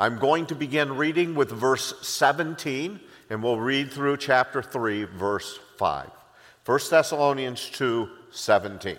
I'm 0.00 0.18
going 0.18 0.46
to 0.46 0.54
begin 0.54 0.96
reading 0.96 1.34
with 1.34 1.50
verse 1.50 1.92
17, 2.00 3.00
and 3.28 3.42
we'll 3.42 3.60
read 3.60 3.92
through 3.92 4.16
chapter 4.16 4.62
3, 4.62 5.04
verse 5.04 5.60
5. 5.76 6.10
1 6.64 6.80
Thessalonians 6.88 7.68
2 7.68 8.08
17. 8.30 8.96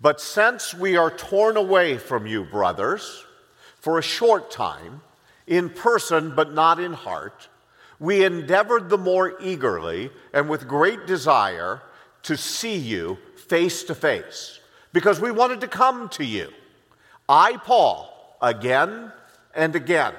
But 0.00 0.20
since 0.20 0.74
we 0.74 0.96
are 0.96 1.12
torn 1.12 1.56
away 1.56 1.98
from 1.98 2.26
you, 2.26 2.46
brothers, 2.46 3.24
for 3.76 3.96
a 3.96 4.02
short 4.02 4.50
time, 4.50 5.02
in 5.46 5.70
person 5.70 6.34
but 6.34 6.52
not 6.52 6.80
in 6.80 6.92
heart, 6.92 7.46
we 8.00 8.24
endeavored 8.24 8.88
the 8.88 8.98
more 8.98 9.40
eagerly 9.40 10.10
and 10.32 10.48
with 10.48 10.66
great 10.66 11.06
desire 11.06 11.80
to 12.24 12.36
see 12.36 12.76
you 12.76 13.16
face 13.36 13.84
to 13.84 13.94
face, 13.94 14.58
because 14.92 15.20
we 15.20 15.30
wanted 15.30 15.60
to 15.60 15.68
come 15.68 16.08
to 16.08 16.24
you. 16.24 16.50
I, 17.28 17.56
Paul, 17.58 18.36
again 18.42 19.12
and 19.54 19.74
again, 19.74 20.14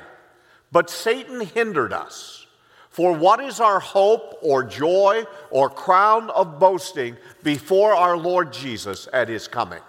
but 0.71 0.89
Satan 0.89 1.41
hindered 1.41 1.93
us. 1.93 2.45
For 2.89 3.15
what 3.15 3.39
is 3.39 3.59
our 3.59 3.79
hope 3.79 4.39
or 4.41 4.63
joy 4.63 5.23
or 5.51 5.69
crown 5.69 6.29
of 6.31 6.59
boasting 6.59 7.17
before 7.43 7.93
our 7.93 8.17
Lord 8.17 8.51
Jesus 8.51 9.07
at 9.13 9.29
his 9.29 9.47
coming? 9.47 9.81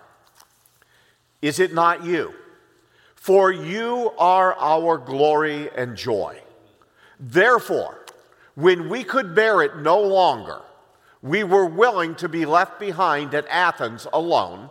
Is 1.42 1.58
it 1.58 1.72
not 1.72 2.04
you? 2.04 2.34
For 3.14 3.50
you 3.50 4.12
are 4.18 4.54
our 4.54 4.98
glory 4.98 5.70
and 5.76 5.96
joy. 5.96 6.40
Therefore, 7.18 8.04
when 8.54 8.88
we 8.88 9.04
could 9.04 9.34
bear 9.34 9.62
it 9.62 9.78
no 9.78 10.00
longer, 10.00 10.60
we 11.22 11.44
were 11.44 11.66
willing 11.66 12.14
to 12.16 12.28
be 12.28 12.46
left 12.46 12.78
behind 12.78 13.34
at 13.34 13.46
Athens 13.48 14.06
alone, 14.12 14.70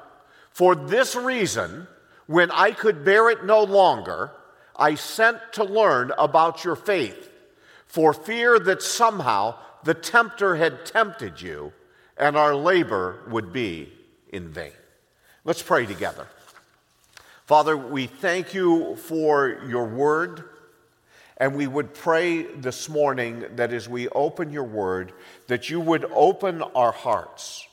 For 0.51 0.75
this 0.75 1.15
reason, 1.15 1.87
when 2.27 2.51
I 2.51 2.71
could 2.71 3.03
bear 3.03 3.29
it 3.29 3.45
no 3.45 3.63
longer, 3.63 4.31
I 4.75 4.95
sent 4.95 5.37
to 5.53 5.63
learn 5.63 6.11
about 6.17 6.63
your 6.63 6.75
faith, 6.75 7.29
for 7.85 8.13
fear 8.13 8.59
that 8.59 8.81
somehow 8.81 9.55
the 9.83 9.93
tempter 9.93 10.55
had 10.55 10.85
tempted 10.85 11.41
you 11.41 11.73
and 12.17 12.37
our 12.37 12.55
labor 12.55 13.19
would 13.29 13.51
be 13.51 13.91
in 14.29 14.49
vain. 14.49 14.73
Let's 15.43 15.61
pray 15.61 15.85
together. 15.85 16.27
Father, 17.45 17.75
we 17.75 18.05
thank 18.07 18.53
you 18.53 18.95
for 18.95 19.61
your 19.67 19.85
word, 19.85 20.43
and 21.37 21.55
we 21.55 21.67
would 21.67 21.93
pray 21.93 22.43
this 22.43 22.87
morning 22.87 23.43
that 23.55 23.73
as 23.73 23.89
we 23.89 24.07
open 24.09 24.51
your 24.51 24.63
word, 24.63 25.11
that 25.47 25.69
you 25.69 25.79
would 25.79 26.05
open 26.13 26.61
our 26.61 26.91
hearts. 26.91 27.67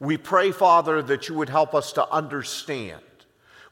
We 0.00 0.16
pray, 0.16 0.52
Father, 0.52 1.02
that 1.02 1.28
you 1.28 1.34
would 1.34 1.48
help 1.48 1.74
us 1.74 1.92
to 1.92 2.08
understand 2.10 3.00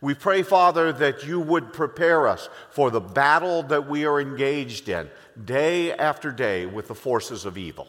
we 0.01 0.15
pray, 0.15 0.43
Father, 0.43 0.93
that 0.93 1.27
you 1.27 1.41
would 1.41 1.73
prepare 1.73 2.29
us 2.29 2.49
for 2.71 2.91
the 2.91 3.01
battle 3.01 3.63
that 3.65 3.89
we 3.89 4.05
are 4.05 4.21
engaged 4.21 4.89
in 4.89 5.09
day 5.43 5.93
after 5.93 6.31
day 6.31 6.67
with 6.67 6.89
the 6.89 6.95
forces 6.95 7.45
of 7.45 7.57
evil. 7.57 7.89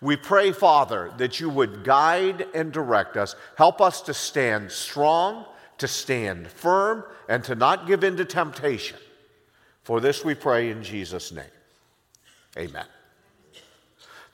We 0.00 0.16
pray, 0.16 0.52
Father, 0.52 1.10
that 1.16 1.40
you 1.40 1.48
would 1.48 1.82
guide 1.82 2.46
and 2.54 2.70
direct 2.70 3.16
us, 3.16 3.34
help 3.56 3.80
us 3.80 4.02
to 4.02 4.14
stand 4.14 4.70
strong, 4.70 5.46
to 5.78 5.88
stand 5.88 6.48
firm, 6.48 7.04
and 7.28 7.42
to 7.44 7.54
not 7.54 7.86
give 7.86 8.04
in 8.04 8.16
to 8.18 8.24
temptation. 8.24 8.98
For 9.82 10.00
this 10.00 10.24
we 10.24 10.34
pray 10.34 10.70
in 10.70 10.82
Jesus' 10.82 11.32
name. 11.32 11.44
Amen. 12.56 12.86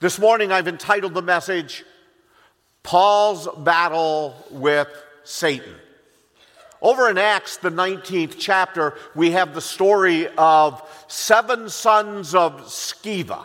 This 0.01 0.19
morning 0.19 0.51
I've 0.51 0.67
entitled 0.67 1.13
the 1.13 1.21
message, 1.21 1.85
Paul's 2.85 3.47
Battle 3.57 4.35
with 4.51 4.87
Satan. 5.23 5.73
Over 6.83 7.09
in 7.09 7.17
Acts, 7.17 7.57
the 7.57 7.71
19th 7.71 8.35
chapter, 8.37 8.93
we 9.15 9.31
have 9.31 9.55
the 9.55 9.61
story 9.61 10.27
of 10.37 10.87
seven 11.07 11.67
sons 11.67 12.35
of 12.35 12.61
Sceva 12.61 13.43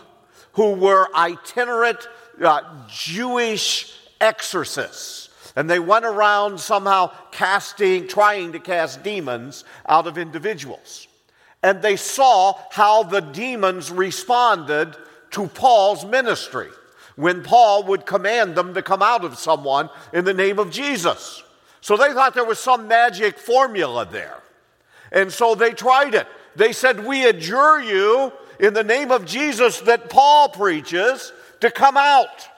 who 0.52 0.72
were 0.72 1.08
itinerant 1.14 2.06
uh, 2.42 2.60
Jewish 2.86 3.94
exorcists. 4.20 5.30
And 5.56 5.70
they 5.70 5.78
went 5.78 6.04
around 6.04 6.60
somehow 6.60 7.10
casting, 7.32 8.08
trying 8.08 8.52
to 8.52 8.60
cast 8.60 9.02
demons 9.02 9.64
out 9.88 10.06
of 10.06 10.18
individuals. 10.18 11.08
And 11.62 11.80
they 11.80 11.96
saw 11.96 12.58
how 12.70 13.04
the 13.04 13.20
demons 13.20 13.90
responded 13.90 14.96
to 15.30 15.46
Paul's 15.46 16.04
ministry 16.04 16.68
when 17.16 17.42
Paul 17.42 17.84
would 17.84 18.06
command 18.06 18.54
them 18.54 18.74
to 18.74 18.82
come 18.82 19.02
out 19.02 19.24
of 19.24 19.38
someone 19.38 19.90
in 20.12 20.24
the 20.24 20.34
name 20.34 20.58
of 20.58 20.70
Jesus. 20.70 21.42
So 21.80 21.96
they 21.96 22.12
thought 22.12 22.34
there 22.34 22.44
was 22.44 22.58
some 22.58 22.88
magic 22.88 23.38
formula 23.38 24.06
there. 24.10 24.42
And 25.12 25.32
so 25.32 25.54
they 25.54 25.72
tried 25.72 26.14
it. 26.14 26.26
They 26.56 26.72
said, 26.72 27.04
We 27.04 27.26
adjure 27.26 27.80
you 27.80 28.32
in 28.58 28.74
the 28.74 28.84
name 28.84 29.10
of 29.10 29.24
Jesus 29.24 29.80
that 29.80 30.10
Paul 30.10 30.50
preaches 30.50 31.32
to 31.60 31.70
come 31.70 31.96
out. 31.96 32.48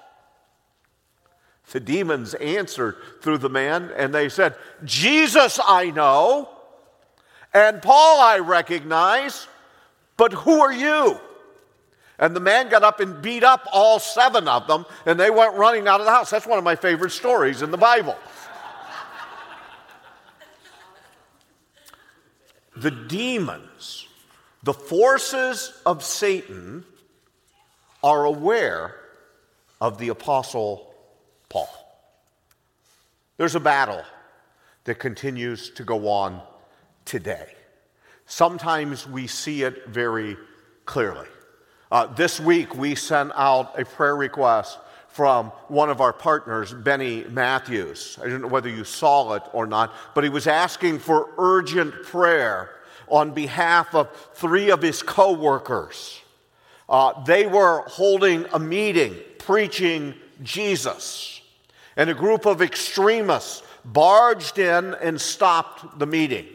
The 1.71 1.81
demons 1.81 2.35
answered 2.35 2.97
through 3.23 3.39
the 3.39 3.49
man 3.49 3.91
and 3.97 4.15
they 4.15 4.29
said, 4.29 4.57
Jesus 4.85 5.59
I 5.65 5.91
know, 5.91 6.51
and 7.55 7.81
Paul 7.81 8.21
I 8.21 8.41
recognize, 8.41 9.47
but 10.17 10.35
who 10.35 10.61
are 10.61 10.73
you? 10.73 11.19
And 12.23 12.37
the 12.37 12.41
man 12.41 12.69
got 12.69 12.85
up 12.85 13.01
and 13.01 13.21
beat 13.21 13.43
up 13.43 13.67
all 13.73 13.99
seven 13.99 14.47
of 14.47 14.69
them, 14.69 14.87
and 15.07 15.19
they 15.19 15.29
went 15.29 15.57
running 15.57 15.89
out 15.89 15.99
of 15.99 16.07
the 16.07 16.13
house. 16.13 16.31
That's 16.31 16.47
one 16.47 16.57
of 16.57 16.63
my 16.63 16.77
favorite 16.77 17.11
stories 17.11 17.63
in 17.63 17.73
the 17.73 17.77
Bible. 17.77 18.17
the 22.77 22.93
demons, 22.93 24.07
the 24.63 24.73
forces 24.73 25.73
of 25.85 26.05
Satan, 26.05 26.85
are 28.05 28.25
aware 28.25 28.95
of 29.81 29.99
the 29.99 30.11
Apostle 30.11 30.95
Paul. 31.49 31.69
There's 33.37 33.57
a 33.57 33.61
battle 33.61 34.05
that 34.85 35.01
continues 35.01 35.71
to 35.71 35.83
go 35.83 36.07
on 36.07 36.41
today. 37.05 37.53
Sometimes 38.27 39.09
we 39.09 39.27
see 39.27 39.65
it 39.65 39.89
very 39.89 40.37
clearly. 40.87 41.27
Uh, 41.93 42.07
this 42.07 42.41
week, 42.41 42.75
we 42.75 42.95
sent 42.95 43.31
out 43.35 43.79
a 43.79 43.85
prayer 43.85 44.17
request 44.17 44.79
from 45.09 45.49
one 45.69 45.91
of 45.91 46.01
our 46.01 46.15
partners, 46.15 46.73
Benny 46.73 47.23
Matthews. 47.29 48.19
I 48.19 48.31
don't 48.31 48.41
know 48.41 48.49
whether 48.49 48.71
you 48.71 48.83
saw 48.83 49.35
it 49.35 49.43
or 49.53 49.67
not, 49.67 49.93
but 50.15 50.25
he 50.25 50.31
was 50.31 50.47
asking 50.47 51.01
for 51.01 51.29
urgent 51.37 51.93
prayer 52.05 52.71
on 53.09 53.33
behalf 53.33 53.95
of 53.95 54.11
three 54.33 54.71
of 54.71 54.81
his 54.81 55.03
coworkers. 55.03 56.19
Uh, 56.89 57.23
they 57.25 57.47
were 57.47 57.83
holding 57.89 58.47
a 58.55 58.59
meeting 58.59 59.15
preaching 59.39 60.15
Jesus, 60.43 61.43
and 61.99 62.09
a 62.09 62.15
group 62.15 62.47
of 62.47 62.63
extremists 62.63 63.63
barged 63.85 64.59
in 64.59 64.95
and 64.95 65.21
stopped 65.21 65.99
the 65.99 66.07
meeting. 66.07 66.47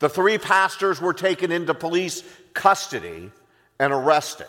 The 0.00 0.08
three 0.08 0.38
pastors 0.38 1.00
were 1.00 1.14
taken 1.14 1.52
into 1.52 1.72
police 1.72 2.24
custody 2.52 3.30
and 3.80 3.94
arrested. 3.94 4.46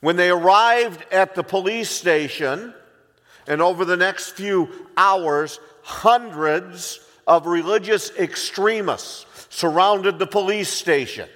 When 0.00 0.16
they 0.16 0.30
arrived 0.30 1.04
at 1.12 1.34
the 1.34 1.44
police 1.44 1.90
station, 1.90 2.74
and 3.46 3.62
over 3.62 3.84
the 3.84 3.96
next 3.96 4.30
few 4.30 4.70
hours, 4.96 5.60
hundreds 5.82 6.98
of 7.26 7.46
religious 7.46 8.10
extremists 8.18 9.26
surrounded 9.50 10.18
the 10.18 10.26
police 10.26 10.70
stations. 10.70 11.28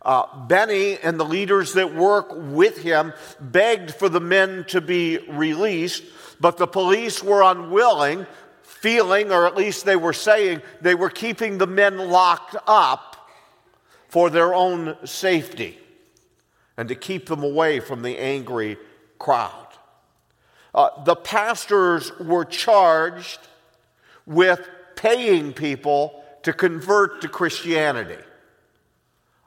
Uh, 0.00 0.24
Benny 0.46 0.98
and 0.98 1.20
the 1.20 1.24
leaders 1.24 1.74
that 1.74 1.94
work 1.94 2.32
with 2.32 2.78
him 2.78 3.12
begged 3.38 3.92
for 3.94 4.08
the 4.08 4.20
men 4.20 4.64
to 4.68 4.80
be 4.80 5.18
released, 5.28 6.02
but 6.40 6.56
the 6.56 6.66
police 6.66 7.22
were 7.22 7.42
unwilling, 7.42 8.26
feeling, 8.62 9.30
or 9.30 9.46
at 9.46 9.56
least 9.56 9.84
they 9.84 9.96
were 9.96 10.14
saying, 10.14 10.62
they 10.80 10.94
were 10.94 11.10
keeping 11.10 11.58
the 11.58 11.66
men 11.66 11.98
locked 11.98 12.56
up 12.66 13.11
for 14.12 14.28
their 14.28 14.52
own 14.52 14.94
safety 15.06 15.78
and 16.76 16.86
to 16.86 16.94
keep 16.94 17.24
them 17.24 17.42
away 17.42 17.80
from 17.80 18.02
the 18.02 18.18
angry 18.18 18.76
crowd. 19.18 19.68
Uh, 20.74 21.02
the 21.04 21.16
pastors 21.16 22.12
were 22.18 22.44
charged 22.44 23.38
with 24.26 24.68
paying 24.96 25.54
people 25.54 26.22
to 26.42 26.52
convert 26.52 27.22
to 27.22 27.28
Christianity. 27.28 28.22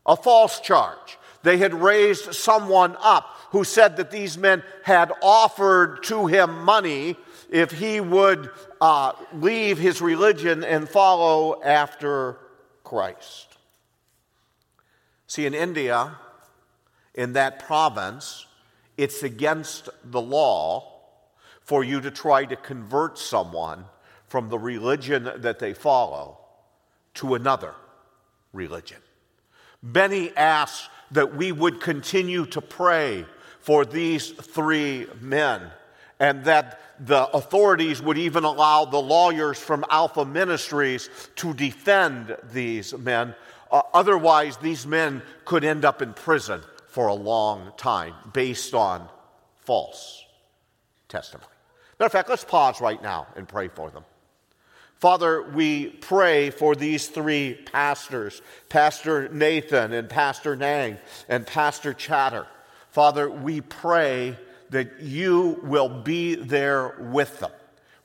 A 0.07 0.15
false 0.15 0.59
charge. 0.59 1.19
They 1.43 1.57
had 1.57 1.75
raised 1.75 2.33
someone 2.33 2.97
up 3.03 3.37
who 3.51 3.63
said 3.63 3.97
that 3.97 4.09
these 4.09 4.35
men 4.35 4.63
had 4.83 5.11
offered 5.21 6.01
to 6.05 6.25
him 6.25 6.63
money 6.63 7.17
if 7.51 7.69
he 7.69 8.01
would 8.01 8.49
uh, 8.81 9.11
leave 9.31 9.77
his 9.77 10.01
religion 10.01 10.63
and 10.63 10.89
follow 10.89 11.61
after 11.61 12.39
Christ. 12.83 13.54
See, 15.27 15.45
in 15.45 15.53
India, 15.53 16.17
in 17.13 17.33
that 17.33 17.65
province, 17.65 18.45
it's 18.97 19.23
against 19.23 19.89
the 20.03 20.21
law 20.21 20.91
for 21.61 21.83
you 21.83 21.99
to 22.01 22.11
try 22.11 22.45
to 22.45 22.55
convert 22.55 23.17
someone 23.17 23.85
from 24.27 24.49
the 24.49 24.59
religion 24.59 25.29
that 25.37 25.59
they 25.59 25.73
follow 25.73 26.37
to 27.15 27.35
another 27.35 27.73
religion. 28.53 28.97
Benny 29.81 30.35
asks 30.35 30.89
that 31.11 31.35
we 31.35 31.51
would 31.51 31.81
continue 31.81 32.45
to 32.47 32.61
pray 32.61 33.25
for 33.59 33.85
these 33.85 34.29
three 34.29 35.07
men 35.21 35.61
and 36.19 36.45
that 36.45 36.79
the 36.99 37.27
authorities 37.31 38.01
would 38.01 38.17
even 38.17 38.43
allow 38.43 38.85
the 38.85 39.01
lawyers 39.01 39.59
from 39.59 39.83
Alpha 39.89 40.25
Ministries 40.25 41.09
to 41.35 41.53
defend 41.53 42.35
these 42.53 42.97
men. 42.97 43.35
Uh, 43.75 43.81
otherwise, 43.93 44.55
these 44.55 44.87
men 44.87 45.21
could 45.43 45.65
end 45.65 45.83
up 45.83 46.01
in 46.01 46.13
prison 46.13 46.61
for 46.87 47.07
a 47.07 47.13
long 47.13 47.73
time 47.75 48.13
based 48.31 48.73
on 48.73 49.05
false 49.63 50.23
testimony. 51.09 51.51
Matter 51.99 52.05
of 52.05 52.11
fact, 52.13 52.29
let's 52.29 52.45
pause 52.45 52.79
right 52.79 53.03
now 53.03 53.27
and 53.35 53.45
pray 53.45 53.67
for 53.67 53.89
them. 53.89 54.05
Father, 54.95 55.41
we 55.41 55.87
pray 55.87 56.51
for 56.51 56.73
these 56.73 57.09
three 57.09 57.59
pastors, 57.73 58.41
Pastor 58.69 59.27
Nathan 59.27 59.91
and 59.91 60.07
Pastor 60.07 60.55
Nang 60.55 60.97
and 61.27 61.45
Pastor 61.45 61.93
Chatter. 61.93 62.47
Father, 62.91 63.29
we 63.29 63.59
pray 63.59 64.37
that 64.69 65.01
you 65.01 65.59
will 65.63 65.89
be 65.89 66.35
there 66.35 66.95
with 66.97 67.41
them. 67.41 67.51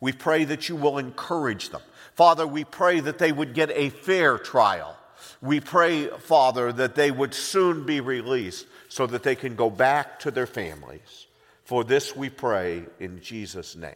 We 0.01 0.11
pray 0.11 0.43
that 0.47 0.69
you 0.69 0.75
will 0.75 0.99
encourage 0.99 1.69
them. 1.69 1.83
Father, 2.17 2.45
we 2.45 2.65
pray 2.65 2.99
that 2.99 3.19
they 3.19 3.31
would 3.31 3.55
get 3.55 3.71
a 3.71 3.91
fair 3.91 4.37
trial. 4.37 4.97
We 5.43 5.61
pray, 5.61 6.07
Father, 6.07 6.73
that 6.73 6.95
they 6.95 7.11
would 7.11 7.33
soon 7.33 7.87
be 7.87 8.01
released 8.01 8.67
so 8.89 9.07
that 9.07 9.23
they 9.23 9.35
can 9.35 9.57
go 9.57 9.71
back 9.71 10.21
to 10.21 10.31
their 10.31 10.47
families. 10.47 11.27
For 11.65 11.85
this 11.85 12.15
we 12.15 12.29
pray 12.29 12.85
in 12.99 13.21
Jesus' 13.23 13.77
name. 13.77 13.95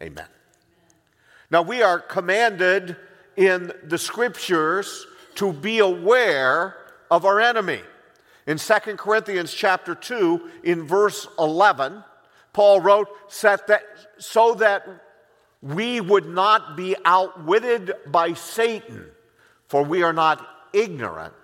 Amen. 0.00 0.26
Now, 1.50 1.62
we 1.62 1.82
are 1.82 1.98
commanded 1.98 2.96
in 3.36 3.72
the 3.84 3.98
scriptures 3.98 5.06
to 5.36 5.52
be 5.52 5.80
aware 5.80 6.76
of 7.10 7.24
our 7.24 7.40
enemy. 7.40 7.80
In 8.46 8.58
2 8.58 8.74
Corinthians 8.96 9.52
chapter 9.52 9.94
2, 9.94 10.50
in 10.64 10.86
verse 10.86 11.26
11, 11.38 12.02
Paul 12.52 12.80
wrote, 12.80 13.08
that, 13.42 13.82
so 14.18 14.54
that 14.54 14.86
we 15.60 16.00
would 16.00 16.26
not 16.26 16.76
be 16.76 16.96
outwitted 17.04 17.94
by 18.06 18.34
Satan, 18.34 19.06
for 19.68 19.82
we 19.82 20.02
are 20.02 20.12
not 20.12 20.46
ignorant 20.72 21.34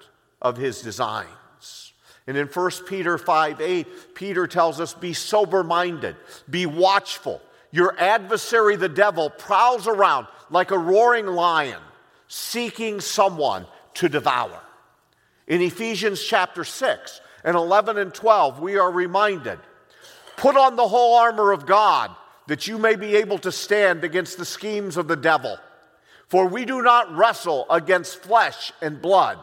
of 0.40 0.56
his 0.56 0.82
designs. 0.82 1.92
And 2.26 2.36
in 2.36 2.46
1 2.46 2.70
Peter 2.86 3.16
5 3.16 3.60
8, 3.60 4.14
Peter 4.14 4.46
tells 4.46 4.80
us, 4.80 4.94
Be 4.94 5.12
sober 5.12 5.64
minded, 5.64 6.16
be 6.48 6.66
watchful. 6.66 7.40
Your 7.70 7.98
adversary, 7.98 8.76
the 8.76 8.88
devil, 8.88 9.28
prowls 9.28 9.86
around 9.86 10.26
like 10.50 10.70
a 10.70 10.78
roaring 10.78 11.26
lion, 11.26 11.80
seeking 12.26 13.00
someone 13.00 13.66
to 13.94 14.08
devour. 14.08 14.60
In 15.46 15.60
Ephesians 15.60 16.22
chapter 16.22 16.64
6 16.64 17.20
and 17.44 17.56
11 17.56 17.98
and 17.98 18.14
12, 18.14 18.60
we 18.60 18.78
are 18.78 18.90
reminded 18.90 19.58
put 20.36 20.56
on 20.56 20.76
the 20.76 20.86
whole 20.86 21.16
armor 21.16 21.52
of 21.52 21.66
God 21.66 22.14
that 22.46 22.66
you 22.66 22.78
may 22.78 22.94
be 22.96 23.16
able 23.16 23.38
to 23.38 23.52
stand 23.52 24.04
against 24.04 24.38
the 24.38 24.44
schemes 24.44 24.96
of 24.96 25.08
the 25.08 25.16
devil. 25.16 25.58
For 26.28 26.46
we 26.46 26.64
do 26.64 26.82
not 26.82 27.14
wrestle 27.16 27.66
against 27.70 28.22
flesh 28.22 28.72
and 28.82 29.00
blood, 29.00 29.38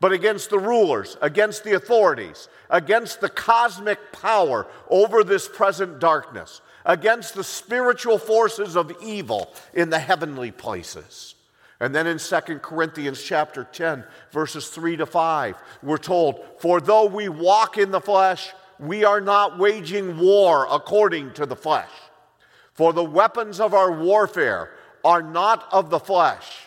but 0.00 0.12
against 0.12 0.50
the 0.50 0.58
rulers, 0.58 1.16
against 1.22 1.64
the 1.64 1.74
authorities, 1.74 2.48
against 2.68 3.20
the 3.20 3.28
cosmic 3.28 4.12
power 4.12 4.66
over 4.90 5.22
this 5.22 5.48
present 5.48 6.00
darkness, 6.00 6.60
against 6.84 7.34
the 7.34 7.44
spiritual 7.44 8.18
forces 8.18 8.76
of 8.76 8.92
evil 9.02 9.52
in 9.72 9.88
the 9.88 9.98
heavenly 9.98 10.50
places. 10.50 11.36
And 11.78 11.94
then 11.94 12.06
in 12.06 12.18
2 12.18 12.40
Corinthians 12.58 13.22
chapter 13.22 13.64
10, 13.64 14.02
verses 14.32 14.68
3 14.68 14.96
to 14.96 15.06
5, 15.06 15.56
we're 15.82 15.98
told, 15.98 16.44
For 16.58 16.80
though 16.80 17.06
we 17.06 17.28
walk 17.28 17.78
in 17.78 17.90
the 17.90 18.00
flesh, 18.00 18.52
we 18.78 19.04
are 19.04 19.20
not 19.20 19.58
waging 19.58 20.18
war 20.18 20.66
according 20.70 21.34
to 21.34 21.46
the 21.46 21.56
flesh. 21.56 21.90
For 22.72 22.92
the 22.92 23.04
weapons 23.04 23.60
of 23.60 23.74
our 23.74 23.92
warfare 23.92 24.70
are 25.06 25.22
not 25.22 25.72
of 25.72 25.88
the 25.88 26.00
flesh, 26.00 26.66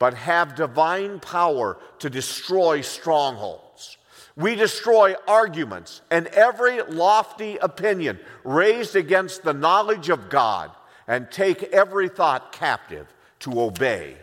but 0.00 0.12
have 0.14 0.56
divine 0.56 1.20
power 1.20 1.78
to 2.00 2.10
destroy 2.10 2.80
strongholds. 2.80 3.96
We 4.34 4.56
destroy 4.56 5.14
arguments 5.28 6.00
and 6.10 6.26
every 6.28 6.82
lofty 6.82 7.58
opinion 7.58 8.18
raised 8.42 8.96
against 8.96 9.44
the 9.44 9.52
knowledge 9.52 10.08
of 10.08 10.28
God 10.28 10.72
and 11.06 11.30
take 11.30 11.62
every 11.62 12.08
thought 12.08 12.50
captive 12.50 13.06
to 13.40 13.60
obey 13.60 14.16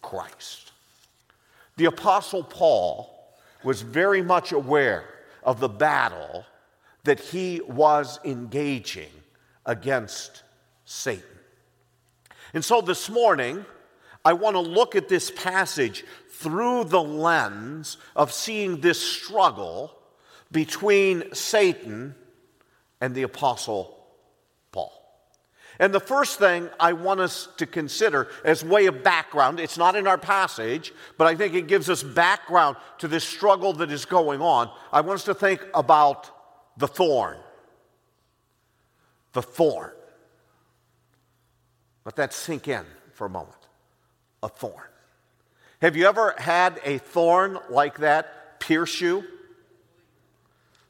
Christ. 0.00 0.70
The 1.76 1.86
Apostle 1.86 2.44
Paul 2.44 3.10
was 3.64 3.82
very 3.82 4.22
much 4.22 4.52
aware 4.52 5.04
of 5.42 5.58
the 5.58 5.68
battle 5.68 6.44
that 7.02 7.18
he 7.18 7.60
was 7.66 8.20
engaging 8.24 9.10
against 9.66 10.44
Satan. 10.84 11.33
And 12.54 12.64
so 12.64 12.80
this 12.80 13.10
morning, 13.10 13.66
I 14.24 14.32
want 14.32 14.54
to 14.54 14.60
look 14.60 14.94
at 14.94 15.08
this 15.08 15.30
passage 15.30 16.04
through 16.30 16.84
the 16.84 17.02
lens 17.02 17.98
of 18.14 18.32
seeing 18.32 18.80
this 18.80 19.00
struggle 19.00 19.98
between 20.52 21.34
Satan 21.34 22.14
and 23.00 23.14
the 23.14 23.22
Apostle 23.22 24.06
Paul. 24.70 24.92
and 25.80 25.92
the 25.92 26.00
first 26.00 26.38
thing 26.38 26.70
I 26.78 26.92
want 26.92 27.20
us 27.20 27.48
to 27.56 27.66
consider 27.66 28.28
as 28.44 28.64
way 28.64 28.86
of 28.86 29.02
background, 29.02 29.58
it's 29.58 29.76
not 29.76 29.96
in 29.96 30.06
our 30.06 30.16
passage, 30.16 30.92
but 31.18 31.26
I 31.26 31.34
think 31.34 31.54
it 31.54 31.66
gives 31.66 31.90
us 31.90 32.04
background 32.04 32.76
to 32.98 33.08
this 33.08 33.24
struggle 33.24 33.72
that 33.74 33.90
is 33.90 34.04
going 34.04 34.40
on. 34.40 34.70
I 34.92 35.00
want 35.00 35.18
us 35.18 35.24
to 35.24 35.34
think 35.34 35.60
about 35.74 36.30
the 36.76 36.86
thorn. 36.86 37.36
The 39.32 39.42
thorn. 39.42 39.90
Let 42.04 42.16
that 42.16 42.32
sink 42.32 42.68
in 42.68 42.84
for 43.12 43.26
a 43.26 43.30
moment. 43.30 43.56
A 44.42 44.48
thorn. 44.48 44.88
Have 45.80 45.96
you 45.96 46.06
ever 46.06 46.34
had 46.38 46.80
a 46.84 46.98
thorn 46.98 47.58
like 47.70 47.98
that 47.98 48.60
pierce 48.60 49.00
you? 49.00 49.24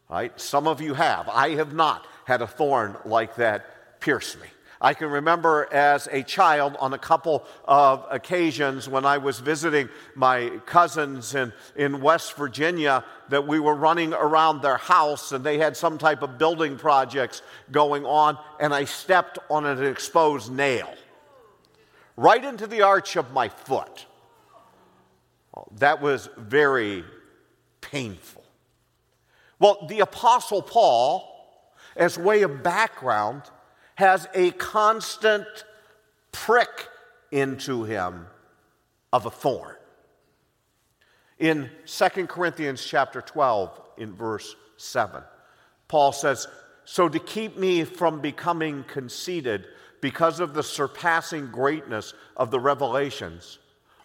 Right? 0.09 0.39
Some 0.41 0.67
of 0.67 0.81
you 0.81 0.95
have. 0.95 1.29
I 1.29 1.51
have 1.51 1.73
not 1.73 2.07
had 2.25 2.43
a 2.43 2.47
thorn 2.47 2.97
like 3.05 3.37
that 3.37 4.01
pierce 4.01 4.37
me. 4.37 4.47
I 4.81 4.93
can 4.93 5.09
remember 5.09 5.67
as 5.73 6.09
a 6.13 6.23
child 6.23 6.77
on 6.79 6.93
a 6.93 6.99
couple 6.99 7.47
of 7.65 8.05
occasions 8.11 8.87
when 8.87 9.07
I 9.07 9.17
was 9.19 9.41
visiting 9.41 9.89
my 10.15 10.51
cousins 10.67 11.35
in, 11.35 11.53
in 11.75 12.03
West 12.03 12.35
Virginia 12.37 13.03
that 13.31 13.47
we 13.47 13.59
were 13.61 13.75
running 13.75 14.13
around 14.13 14.61
their 14.61 14.77
house 14.77 15.33
and 15.33 15.43
they 15.43 15.57
had 15.57 15.77
some 15.77 15.97
type 15.97 16.23
of 16.23 16.37
building 16.37 16.77
projects 16.77 17.41
going 17.71 18.05
on, 18.05 18.37
and 18.61 18.75
I 18.75 18.85
stepped 18.85 19.39
on 19.49 19.65
an 19.65 19.83
exposed 19.85 20.53
nail 20.53 20.93
right 22.17 22.45
into 22.45 22.67
the 22.67 22.83
arch 22.83 23.17
of 23.17 23.33
my 23.33 23.49
foot. 23.49 24.07
Well, 25.53 25.69
that 25.79 26.01
was 26.01 26.29
very 26.37 27.05
painful. 27.81 28.45
Well, 29.59 29.87
the 29.89 30.01
Apostle 30.01 30.63
Paul, 30.63 31.31
as 31.97 32.19
way 32.19 32.43
of 32.43 32.63
background, 32.63 33.43
has 33.97 34.27
a 34.35 34.51
constant 34.53 35.47
prick 36.33 36.89
into 37.31 37.85
him 37.85 38.27
of 39.13 39.27
a 39.27 39.31
thorn. 39.31 39.77
In 41.39 41.71
2 41.87 42.27
Corinthians 42.27 42.85
chapter 42.85 43.21
12 43.21 43.81
in 43.99 44.15
verse 44.15 44.57
7, 44.77 45.23
Paul 45.89 46.13
says, 46.13 46.49
"So 46.85 47.09
to 47.09 47.19
keep 47.19 47.57
me 47.57 47.85
from 47.85 48.21
becoming 48.21 48.85
conceited 48.85 49.69
because 50.05 50.39
of 50.39 50.53
the 50.53 50.63
surpassing 50.63 51.51
greatness 51.51 52.13
of 52.37 52.51
the 52.51 52.61
revelations, 52.61 53.59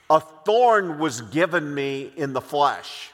a 0.09 0.21
thorn 0.21 0.97
was 0.97 1.19
given 1.19 1.75
me 1.75 2.09
in 2.15 2.31
the 2.31 2.39
flesh, 2.39 3.11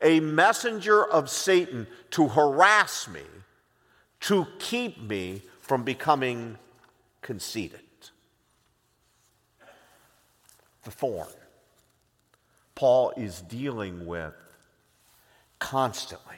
a 0.00 0.18
messenger 0.18 1.04
of 1.04 1.28
Satan 1.28 1.86
to 2.12 2.26
harass 2.28 3.08
me, 3.08 3.20
to 4.20 4.46
keep 4.58 4.98
me 5.02 5.42
from 5.60 5.82
becoming 5.82 6.56
conceited. 7.20 7.78
The 10.84 10.90
thorn. 10.90 11.28
Paul 12.74 13.12
is 13.18 13.42
dealing 13.42 14.06
with 14.06 14.32
constantly. 15.58 16.36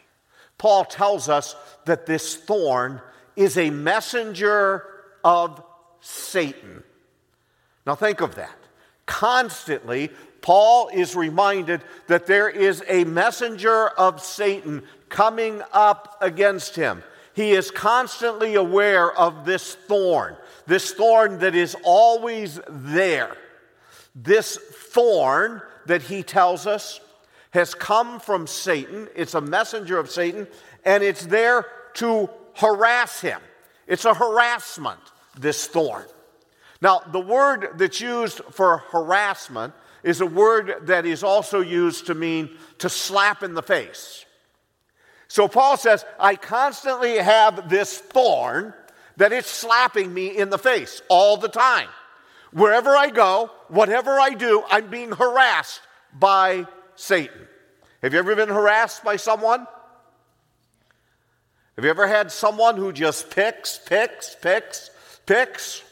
Paul 0.58 0.84
tells 0.84 1.28
us 1.28 1.54
that 1.84 2.06
this 2.06 2.34
thorn 2.34 3.00
is 3.36 3.56
a 3.56 3.70
messenger 3.70 4.96
of 5.24 5.62
Satan. 6.00 6.82
Now, 7.86 7.94
think 7.94 8.20
of 8.20 8.34
that. 8.36 8.56
Constantly, 9.06 10.10
Paul 10.42 10.88
is 10.88 11.16
reminded 11.16 11.82
that 12.06 12.26
there 12.26 12.48
is 12.48 12.82
a 12.88 13.04
messenger 13.04 13.88
of 13.88 14.22
Satan 14.22 14.82
coming 15.08 15.62
up 15.72 16.16
against 16.20 16.76
him. 16.76 17.02
He 17.34 17.52
is 17.52 17.70
constantly 17.70 18.54
aware 18.54 19.12
of 19.12 19.44
this 19.44 19.74
thorn, 19.74 20.36
this 20.66 20.92
thorn 20.92 21.38
that 21.38 21.54
is 21.54 21.76
always 21.84 22.60
there. 22.68 23.36
This 24.14 24.56
thorn 24.56 25.62
that 25.86 26.02
he 26.02 26.22
tells 26.22 26.66
us 26.66 27.00
has 27.50 27.74
come 27.74 28.20
from 28.20 28.46
Satan. 28.46 29.08
It's 29.14 29.34
a 29.34 29.40
messenger 29.40 29.98
of 29.98 30.10
Satan, 30.10 30.46
and 30.84 31.02
it's 31.02 31.26
there 31.26 31.66
to 31.94 32.30
harass 32.54 33.20
him. 33.20 33.40
It's 33.90 34.04
a 34.04 34.14
harassment, 34.14 35.00
this 35.36 35.66
thorn. 35.66 36.06
Now, 36.80 37.00
the 37.00 37.20
word 37.20 37.70
that's 37.74 38.00
used 38.00 38.40
for 38.52 38.78
harassment 38.78 39.74
is 40.04 40.20
a 40.20 40.26
word 40.26 40.86
that 40.86 41.04
is 41.04 41.24
also 41.24 41.60
used 41.60 42.06
to 42.06 42.14
mean 42.14 42.56
to 42.78 42.88
slap 42.88 43.42
in 43.42 43.52
the 43.52 43.62
face. 43.62 44.24
So 45.26 45.48
Paul 45.48 45.76
says, 45.76 46.04
I 46.20 46.36
constantly 46.36 47.18
have 47.18 47.68
this 47.68 47.98
thorn 47.98 48.74
that 49.16 49.32
it's 49.32 49.50
slapping 49.50 50.14
me 50.14 50.38
in 50.38 50.50
the 50.50 50.58
face 50.58 51.02
all 51.08 51.36
the 51.36 51.48
time. 51.48 51.88
Wherever 52.52 52.96
I 52.96 53.10
go, 53.10 53.50
whatever 53.68 54.20
I 54.20 54.30
do, 54.34 54.62
I'm 54.70 54.88
being 54.88 55.10
harassed 55.10 55.80
by 56.14 56.68
Satan. 56.94 57.48
Have 58.02 58.12
you 58.12 58.20
ever 58.20 58.36
been 58.36 58.48
harassed 58.50 59.02
by 59.02 59.16
someone? 59.16 59.66
Have 61.80 61.86
you 61.86 61.90
ever 61.92 62.06
had 62.06 62.30
someone 62.30 62.76
who 62.76 62.92
just 62.92 63.30
picks, 63.30 63.78
picks, 63.78 64.34
picks, 64.34 64.90
picks, 65.24 65.82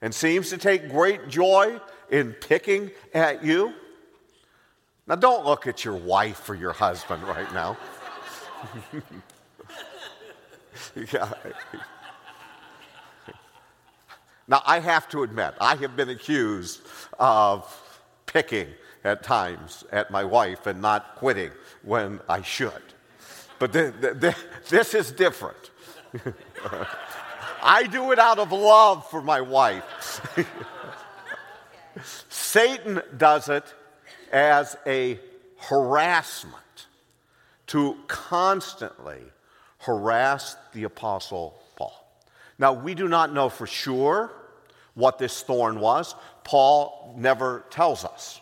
and 0.00 0.14
seems 0.14 0.50
to 0.50 0.56
take 0.56 0.88
great 0.88 1.28
joy 1.28 1.80
in 2.12 2.32
picking 2.32 2.92
at 3.12 3.44
you? 3.44 3.74
Now, 5.08 5.16
don't 5.16 5.44
look 5.44 5.66
at 5.66 5.84
your 5.84 5.96
wife 5.96 6.48
or 6.48 6.54
your 6.54 6.70
husband 6.72 7.24
right 7.24 7.52
now. 7.52 7.76
Now, 14.46 14.62
I 14.64 14.78
have 14.78 15.08
to 15.08 15.24
admit, 15.24 15.54
I 15.60 15.74
have 15.74 15.96
been 15.96 16.10
accused 16.10 16.82
of 17.18 17.66
picking 18.26 18.68
at 19.02 19.24
times 19.24 19.82
at 19.90 20.12
my 20.12 20.22
wife 20.22 20.68
and 20.68 20.80
not 20.80 21.16
quitting 21.16 21.50
when 21.82 22.20
I 22.28 22.42
should. 22.42 22.93
But 23.58 23.72
th- 23.72 23.94
th- 24.20 24.36
this 24.68 24.94
is 24.94 25.12
different. 25.12 25.70
I 27.62 27.84
do 27.84 28.12
it 28.12 28.18
out 28.18 28.38
of 28.38 28.52
love 28.52 29.08
for 29.10 29.22
my 29.22 29.40
wife. 29.40 30.20
Satan 32.28 33.00
does 33.16 33.48
it 33.48 33.64
as 34.32 34.76
a 34.86 35.18
harassment 35.58 36.86
to 37.68 37.96
constantly 38.06 39.22
harass 39.78 40.56
the 40.72 40.84
Apostle 40.84 41.58
Paul. 41.76 42.06
now, 42.58 42.72
we 42.72 42.94
do 42.94 43.08
not 43.08 43.32
know 43.32 43.48
for 43.48 43.66
sure 43.66 44.30
what 44.94 45.18
this 45.18 45.42
thorn 45.42 45.80
was. 45.80 46.14
Paul 46.44 47.14
never 47.16 47.64
tells 47.70 48.04
us. 48.04 48.40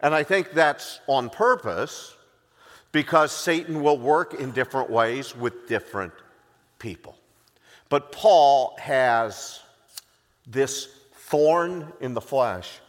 And 0.00 0.14
I 0.14 0.22
think 0.22 0.52
that's 0.52 1.00
on 1.06 1.30
purpose 1.30 2.15
because 2.96 3.30
Satan 3.30 3.82
will 3.82 3.98
work 3.98 4.32
in 4.32 4.52
different 4.52 4.88
ways 4.88 5.36
with 5.36 5.68
different 5.68 6.14
people. 6.78 7.14
But 7.90 8.10
Paul 8.10 8.74
has 8.80 9.60
this 10.46 10.88
thorn 11.12 11.92
in 12.00 12.14
the 12.14 12.22
flesh 12.22 12.80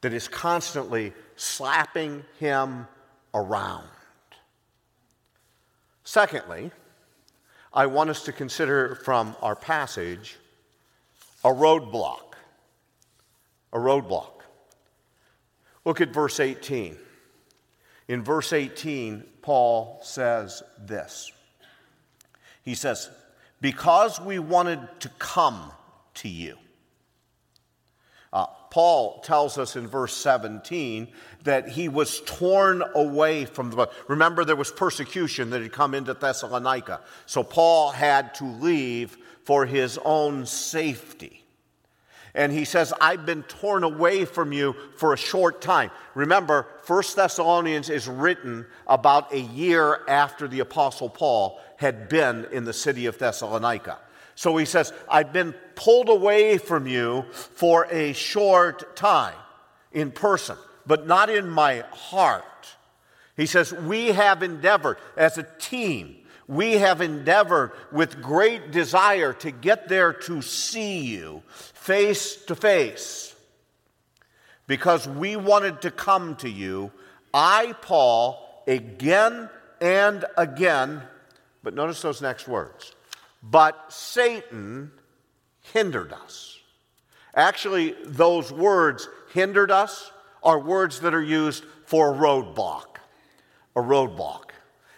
that 0.00 0.12
is 0.12 0.28
constantly 0.28 1.12
slapping 1.34 2.22
him 2.38 2.86
around. 3.34 3.88
Secondly, 6.04 6.70
I 7.72 7.86
want 7.86 8.10
us 8.10 8.22
to 8.26 8.32
consider 8.32 8.94
from 8.94 9.34
our 9.42 9.56
passage 9.56 10.38
a 11.42 11.48
roadblock. 11.48 12.34
A 13.72 13.78
roadblock. 13.78 14.42
Look 15.84 16.00
at 16.00 16.10
verse 16.10 16.38
18. 16.38 16.96
In 18.06 18.22
verse 18.22 18.52
18, 18.52 19.24
Paul 19.42 19.98
says 20.02 20.62
this 20.78 21.32
He 22.62 22.74
says, 22.74 23.10
Because 23.60 24.20
we 24.20 24.38
wanted 24.38 24.80
to 25.00 25.08
come 25.18 25.72
to 26.14 26.28
you. 26.28 26.56
Uh, 28.32 28.46
Paul 28.70 29.20
tells 29.20 29.58
us 29.58 29.76
in 29.76 29.86
verse 29.86 30.16
17 30.16 31.08
that 31.44 31.68
he 31.68 31.90
was 31.90 32.22
torn 32.24 32.82
away 32.94 33.44
from 33.44 33.70
the. 33.70 33.90
Remember, 34.08 34.44
there 34.44 34.56
was 34.56 34.70
persecution 34.70 35.50
that 35.50 35.60
had 35.60 35.72
come 35.72 35.94
into 35.94 36.14
Thessalonica. 36.14 37.02
So 37.26 37.42
Paul 37.42 37.90
had 37.90 38.34
to 38.36 38.44
leave 38.44 39.18
for 39.44 39.66
his 39.66 39.98
own 40.02 40.46
safety. 40.46 41.41
And 42.34 42.50
he 42.50 42.64
says, 42.64 42.94
I've 42.98 43.26
been 43.26 43.42
torn 43.42 43.84
away 43.84 44.24
from 44.24 44.52
you 44.52 44.74
for 44.96 45.12
a 45.12 45.18
short 45.18 45.60
time. 45.60 45.90
Remember, 46.14 46.66
First 46.82 47.14
Thessalonians 47.14 47.90
is 47.90 48.08
written 48.08 48.66
about 48.86 49.34
a 49.34 49.40
year 49.40 50.00
after 50.08 50.48
the 50.48 50.60
Apostle 50.60 51.10
Paul 51.10 51.60
had 51.76 52.08
been 52.08 52.46
in 52.50 52.64
the 52.64 52.72
city 52.72 53.06
of 53.06 53.18
Thessalonica. 53.18 53.98
So 54.34 54.56
he 54.56 54.64
says, 54.64 54.94
I've 55.10 55.32
been 55.32 55.52
pulled 55.74 56.08
away 56.08 56.56
from 56.56 56.86
you 56.86 57.24
for 57.32 57.86
a 57.90 58.14
short 58.14 58.96
time 58.96 59.36
in 59.92 60.10
person, 60.10 60.56
but 60.86 61.06
not 61.06 61.28
in 61.28 61.50
my 61.50 61.84
heart. 61.92 62.44
He 63.36 63.44
says, 63.44 63.72
We 63.72 64.08
have 64.08 64.42
endeavored 64.42 64.96
as 65.16 65.36
a 65.36 65.46
team, 65.58 66.16
we 66.48 66.74
have 66.74 67.00
endeavored 67.00 67.72
with 67.92 68.22
great 68.22 68.70
desire 68.70 69.32
to 69.34 69.50
get 69.50 69.88
there 69.88 70.12
to 70.12 70.40
see 70.42 71.00
you 71.00 71.42
face 71.82 72.36
to 72.46 72.54
face. 72.54 73.34
Because 74.66 75.06
we 75.06 75.36
wanted 75.36 75.82
to 75.82 75.90
come 75.90 76.36
to 76.36 76.48
you, 76.48 76.92
I, 77.34 77.74
Paul, 77.82 78.62
again 78.66 79.50
and 79.80 80.24
again, 80.36 81.02
but 81.62 81.74
notice 81.74 82.00
those 82.02 82.22
next 82.22 82.48
words 82.48 82.94
but 83.42 83.92
Satan 83.92 84.92
hindered 85.72 86.12
us. 86.12 86.58
Actually, 87.34 87.94
those 88.04 88.52
words, 88.52 89.08
hindered 89.32 89.70
us, 89.70 90.12
are 90.42 90.58
words 90.58 91.00
that 91.00 91.14
are 91.14 91.22
used 91.22 91.64
for 91.86 92.14
a 92.14 92.16
roadblock. 92.16 92.98
A 93.74 93.80
roadblock. 93.80 94.50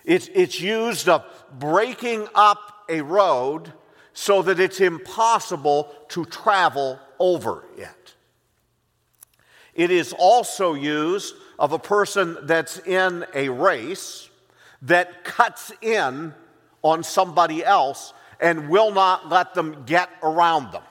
It's, 0.05 0.29
it's 0.35 0.61
used 0.61 1.09
of 1.09 1.25
breaking 1.59 2.29
up 2.35 2.85
a 2.88 3.00
road 3.00 3.73
so 4.14 4.40
that 4.42 4.59
it's 4.59 4.80
impossible 4.80 5.94
to 6.09 6.25
travel 6.25 6.99
over 7.18 7.64
it. 7.76 8.14
It 9.75 9.90
is 9.90 10.14
also 10.16 10.75
used 10.75 11.35
of 11.59 11.73
a 11.73 11.78
person 11.78 12.38
that's 12.42 12.78
in 12.78 13.26
a 13.35 13.49
race 13.49 14.30
that 14.83 15.25
cuts 15.25 15.73
in 15.83 16.33
on 16.83 17.02
somebody 17.02 17.64
else 17.64 18.12
and 18.40 18.68
will 18.68 18.92
not 18.92 19.28
let 19.28 19.54
them 19.54 19.85
get 19.85 20.11
around 20.23 20.73
them. 20.73 20.83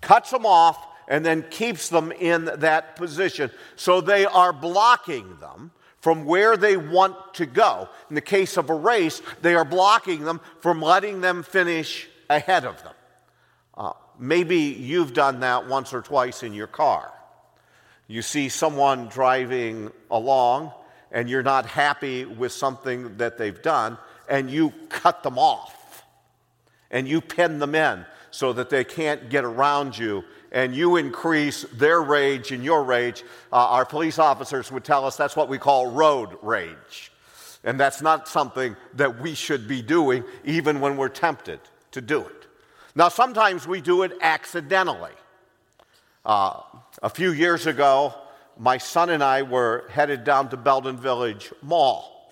Cuts 0.00 0.30
them 0.30 0.46
off 0.46 0.86
and 1.08 1.24
then 1.24 1.44
keeps 1.50 1.88
them 1.88 2.12
in 2.12 2.44
that 2.56 2.96
position. 2.96 3.50
So 3.76 4.00
they 4.00 4.24
are 4.24 4.52
blocking 4.52 5.38
them 5.40 5.72
from 6.00 6.24
where 6.24 6.56
they 6.56 6.76
want 6.76 7.34
to 7.34 7.46
go. 7.46 7.88
In 8.08 8.14
the 8.14 8.20
case 8.22 8.56
of 8.56 8.70
a 8.70 8.74
race, 8.74 9.20
they 9.42 9.54
are 9.54 9.64
blocking 9.64 10.24
them 10.24 10.40
from 10.60 10.80
letting 10.80 11.20
them 11.20 11.42
finish 11.42 12.08
ahead 12.30 12.64
of 12.64 12.82
them. 12.82 12.94
Uh, 13.76 13.92
maybe 14.18 14.56
you've 14.56 15.12
done 15.12 15.40
that 15.40 15.68
once 15.68 15.92
or 15.92 16.00
twice 16.00 16.42
in 16.42 16.54
your 16.54 16.66
car. 16.68 17.12
You 18.06 18.22
see 18.22 18.48
someone 18.48 19.08
driving 19.08 19.90
along 20.10 20.72
and 21.12 21.28
you're 21.28 21.42
not 21.42 21.66
happy 21.66 22.24
with 22.24 22.52
something 22.52 23.16
that 23.16 23.36
they've 23.36 23.60
done, 23.62 23.98
and 24.28 24.48
you 24.48 24.72
cut 24.88 25.24
them 25.24 25.38
off 25.38 26.04
and 26.88 27.08
you 27.08 27.20
pin 27.20 27.58
them 27.58 27.74
in 27.74 28.06
so 28.30 28.52
that 28.52 28.70
they 28.70 28.84
can't 28.84 29.28
get 29.28 29.44
around 29.44 29.98
you 29.98 30.22
and 30.52 30.72
you 30.72 30.96
increase 30.96 31.62
their 31.72 32.00
rage 32.00 32.52
and 32.52 32.62
your 32.62 32.84
rage. 32.84 33.24
Uh, 33.52 33.56
our 33.56 33.84
police 33.84 34.20
officers 34.20 34.70
would 34.70 34.84
tell 34.84 35.04
us 35.04 35.16
that's 35.16 35.34
what 35.34 35.48
we 35.48 35.58
call 35.58 35.90
road 35.90 36.30
rage. 36.42 37.10
And 37.64 37.78
that's 37.78 38.00
not 38.00 38.28
something 38.28 38.76
that 38.94 39.20
we 39.20 39.34
should 39.34 39.66
be 39.66 39.82
doing 39.82 40.22
even 40.44 40.80
when 40.80 40.96
we're 40.96 41.08
tempted 41.08 41.60
to 41.92 42.00
do 42.00 42.20
it. 42.20 42.46
Now, 42.94 43.08
sometimes 43.08 43.66
we 43.66 43.80
do 43.80 44.02
it 44.02 44.12
accidentally. 44.20 45.12
Uh, 46.24 46.60
a 47.02 47.08
few 47.08 47.32
years 47.32 47.66
ago, 47.66 48.14
my 48.58 48.78
son 48.78 49.10
and 49.10 49.22
I 49.22 49.42
were 49.42 49.86
headed 49.90 50.24
down 50.24 50.50
to 50.50 50.56
Belden 50.56 50.96
Village 50.96 51.52
Mall. 51.62 52.30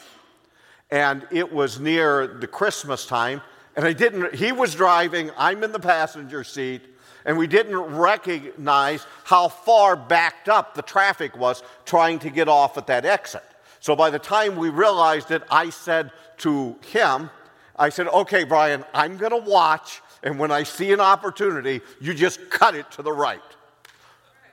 And 0.90 1.26
it 1.30 1.52
was 1.52 1.80
near 1.80 2.26
the 2.26 2.46
Christmas 2.46 3.06
time. 3.06 3.40
And 3.76 3.86
I 3.86 3.92
didn't, 3.92 4.34
he 4.34 4.52
was 4.52 4.74
driving, 4.74 5.30
I'm 5.36 5.62
in 5.62 5.72
the 5.72 5.78
passenger 5.78 6.44
seat, 6.44 6.82
and 7.24 7.38
we 7.38 7.46
didn't 7.46 7.76
recognize 7.76 9.06
how 9.24 9.48
far 9.48 9.96
backed 9.96 10.48
up 10.48 10.74
the 10.74 10.82
traffic 10.82 11.36
was 11.36 11.62
trying 11.84 12.18
to 12.20 12.30
get 12.30 12.48
off 12.48 12.76
at 12.76 12.86
that 12.88 13.04
exit. 13.04 13.44
So 13.80 13.94
by 13.94 14.10
the 14.10 14.18
time 14.18 14.56
we 14.56 14.70
realized 14.70 15.30
it, 15.30 15.42
I 15.50 15.70
said 15.70 16.10
to 16.38 16.76
him, 16.86 17.30
I 17.78 17.90
said, 17.90 18.08
okay, 18.08 18.44
Brian, 18.44 18.84
I'm 18.92 19.16
going 19.16 19.30
to 19.30 19.50
watch, 19.50 20.02
and 20.22 20.38
when 20.38 20.50
I 20.50 20.64
see 20.64 20.92
an 20.92 21.00
opportunity, 21.00 21.80
you 22.00 22.12
just 22.12 22.50
cut 22.50 22.74
it 22.74 22.90
to 22.92 23.02
the 23.02 23.12
right. 23.12 23.40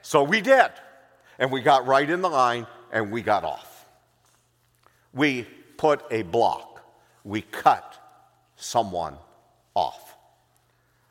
So 0.02 0.24
we 0.24 0.42
did. 0.42 0.70
And 1.40 1.52
we 1.52 1.62
got 1.62 1.86
right 1.88 2.10
in 2.10 2.22
the 2.22 2.30
line 2.30 2.68
and 2.92 3.12
we 3.12 3.22
got 3.22 3.44
off. 3.44 3.86
We 5.14 5.48
put 5.78 6.04
a 6.12 6.22
block, 6.22 6.82
we 7.24 7.42
cut 7.42 8.00
someone 8.56 9.18
off. 9.74 10.16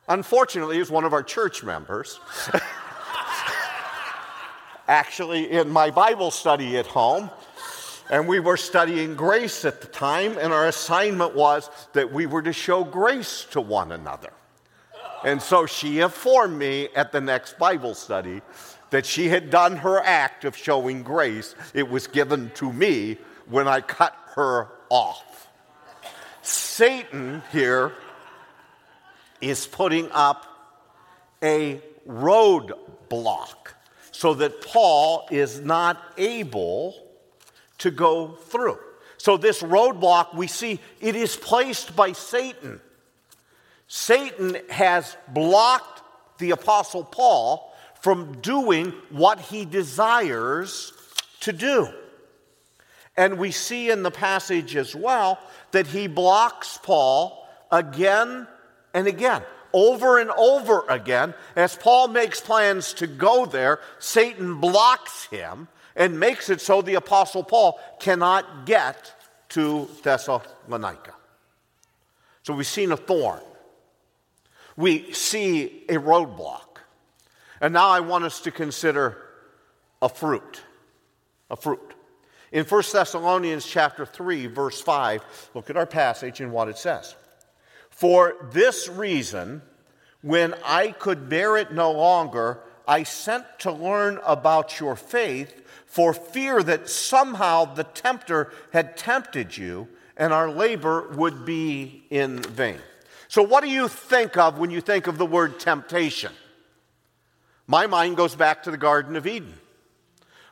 Unfortunately, 0.08 0.76
it 0.76 0.80
was 0.80 0.90
one 0.90 1.04
of 1.04 1.12
our 1.12 1.22
church 1.22 1.62
members. 1.62 2.20
Actually, 4.88 5.50
in 5.50 5.70
my 5.70 5.90
Bible 5.90 6.30
study 6.30 6.76
at 6.76 6.86
home, 6.86 7.30
and 8.10 8.28
we 8.28 8.40
were 8.40 8.56
studying 8.56 9.14
grace 9.14 9.64
at 9.64 9.80
the 9.80 9.86
time, 9.86 10.36
and 10.38 10.52
our 10.52 10.66
assignment 10.66 11.34
was 11.34 11.70
that 11.92 12.12
we 12.12 12.26
were 12.26 12.42
to 12.42 12.52
show 12.52 12.84
grace 12.84 13.46
to 13.50 13.60
one 13.60 13.92
another. 13.92 14.32
And 15.24 15.40
so 15.40 15.64
she 15.64 16.00
informed 16.00 16.58
me 16.58 16.88
at 16.94 17.10
the 17.12 17.20
next 17.20 17.58
Bible 17.58 17.94
study 17.94 18.42
that 18.90 19.06
she 19.06 19.28
had 19.28 19.50
done 19.50 19.76
her 19.76 20.00
act 20.00 20.44
of 20.44 20.56
showing 20.56 21.02
grace. 21.02 21.54
It 21.72 21.88
was 21.88 22.06
given 22.06 22.50
to 22.56 22.72
me 22.72 23.16
when 23.48 23.66
I 23.66 23.80
cut 23.80 24.14
her 24.34 24.68
off. 24.90 25.48
Satan 26.42 27.42
here 27.52 27.92
is 29.40 29.66
putting 29.66 30.10
up 30.12 30.46
a 31.42 31.80
roadblock 32.06 33.72
so 34.10 34.34
that 34.34 34.60
Paul 34.60 35.26
is 35.30 35.60
not 35.60 36.00
able 36.18 37.03
to 37.78 37.90
go 37.90 38.32
through. 38.32 38.78
So, 39.16 39.36
this 39.36 39.62
roadblock, 39.62 40.34
we 40.34 40.46
see 40.46 40.80
it 41.00 41.16
is 41.16 41.36
placed 41.36 41.96
by 41.96 42.12
Satan. 42.12 42.80
Satan 43.86 44.56
has 44.70 45.16
blocked 45.28 46.02
the 46.38 46.50
Apostle 46.50 47.04
Paul 47.04 47.74
from 48.00 48.40
doing 48.40 48.92
what 49.10 49.40
he 49.40 49.64
desires 49.64 50.92
to 51.40 51.52
do. 51.52 51.88
And 53.16 53.38
we 53.38 53.50
see 53.50 53.90
in 53.90 54.02
the 54.02 54.10
passage 54.10 54.76
as 54.76 54.94
well 54.94 55.38
that 55.70 55.86
he 55.86 56.06
blocks 56.06 56.78
Paul 56.82 57.48
again 57.70 58.46
and 58.92 59.06
again, 59.06 59.42
over 59.72 60.18
and 60.18 60.30
over 60.32 60.84
again. 60.88 61.34
As 61.56 61.76
Paul 61.76 62.08
makes 62.08 62.40
plans 62.40 62.92
to 62.94 63.06
go 63.06 63.46
there, 63.46 63.80
Satan 63.98 64.60
blocks 64.60 65.26
him 65.26 65.68
and 65.96 66.18
makes 66.18 66.50
it 66.50 66.60
so 66.60 66.82
the 66.82 66.94
Apostle 66.94 67.44
Paul 67.44 67.78
cannot 68.00 68.66
get 68.66 69.12
to 69.50 69.88
Thessalonica. 70.02 71.14
So 72.42 72.54
we've 72.54 72.66
seen 72.66 72.92
a 72.92 72.96
thorn, 72.96 73.40
we 74.76 75.12
see 75.12 75.84
a 75.88 75.94
roadblock. 75.94 76.78
And 77.60 77.72
now 77.72 77.88
I 77.88 78.00
want 78.00 78.24
us 78.24 78.40
to 78.40 78.50
consider 78.50 79.16
a 80.02 80.08
fruit. 80.08 80.60
A 81.50 81.56
fruit. 81.56 81.94
In 82.52 82.64
1 82.64 82.82
Thessalonians 82.92 83.64
chapter 83.66 84.04
3 84.04 84.46
verse 84.48 84.80
5, 84.80 85.50
look 85.54 85.70
at 85.70 85.76
our 85.76 85.86
passage 85.86 86.40
and 86.40 86.52
what 86.52 86.68
it 86.68 86.76
says. 86.76 87.14
For 87.90 88.36
this 88.52 88.88
reason, 88.88 89.62
when 90.20 90.54
I 90.64 90.90
could 90.90 91.28
bear 91.28 91.56
it 91.56 91.72
no 91.72 91.92
longer, 91.92 92.60
I 92.86 93.04
sent 93.04 93.44
to 93.60 93.72
learn 93.72 94.20
about 94.26 94.78
your 94.78 94.96
faith 94.96 95.63
for 95.94 96.12
fear 96.12 96.60
that 96.60 96.88
somehow 96.88 97.64
the 97.72 97.84
tempter 97.84 98.50
had 98.72 98.96
tempted 98.96 99.56
you 99.56 99.86
and 100.16 100.32
our 100.32 100.50
labor 100.50 101.08
would 101.12 101.44
be 101.44 102.02
in 102.10 102.42
vain. 102.42 102.80
So, 103.28 103.44
what 103.44 103.62
do 103.62 103.70
you 103.70 103.86
think 103.86 104.36
of 104.36 104.58
when 104.58 104.72
you 104.72 104.80
think 104.80 105.06
of 105.06 105.18
the 105.18 105.24
word 105.26 105.60
temptation? 105.60 106.32
My 107.68 107.86
mind 107.86 108.16
goes 108.16 108.34
back 108.34 108.64
to 108.64 108.72
the 108.72 108.76
Garden 108.76 109.14
of 109.14 109.24
Eden. 109.24 109.54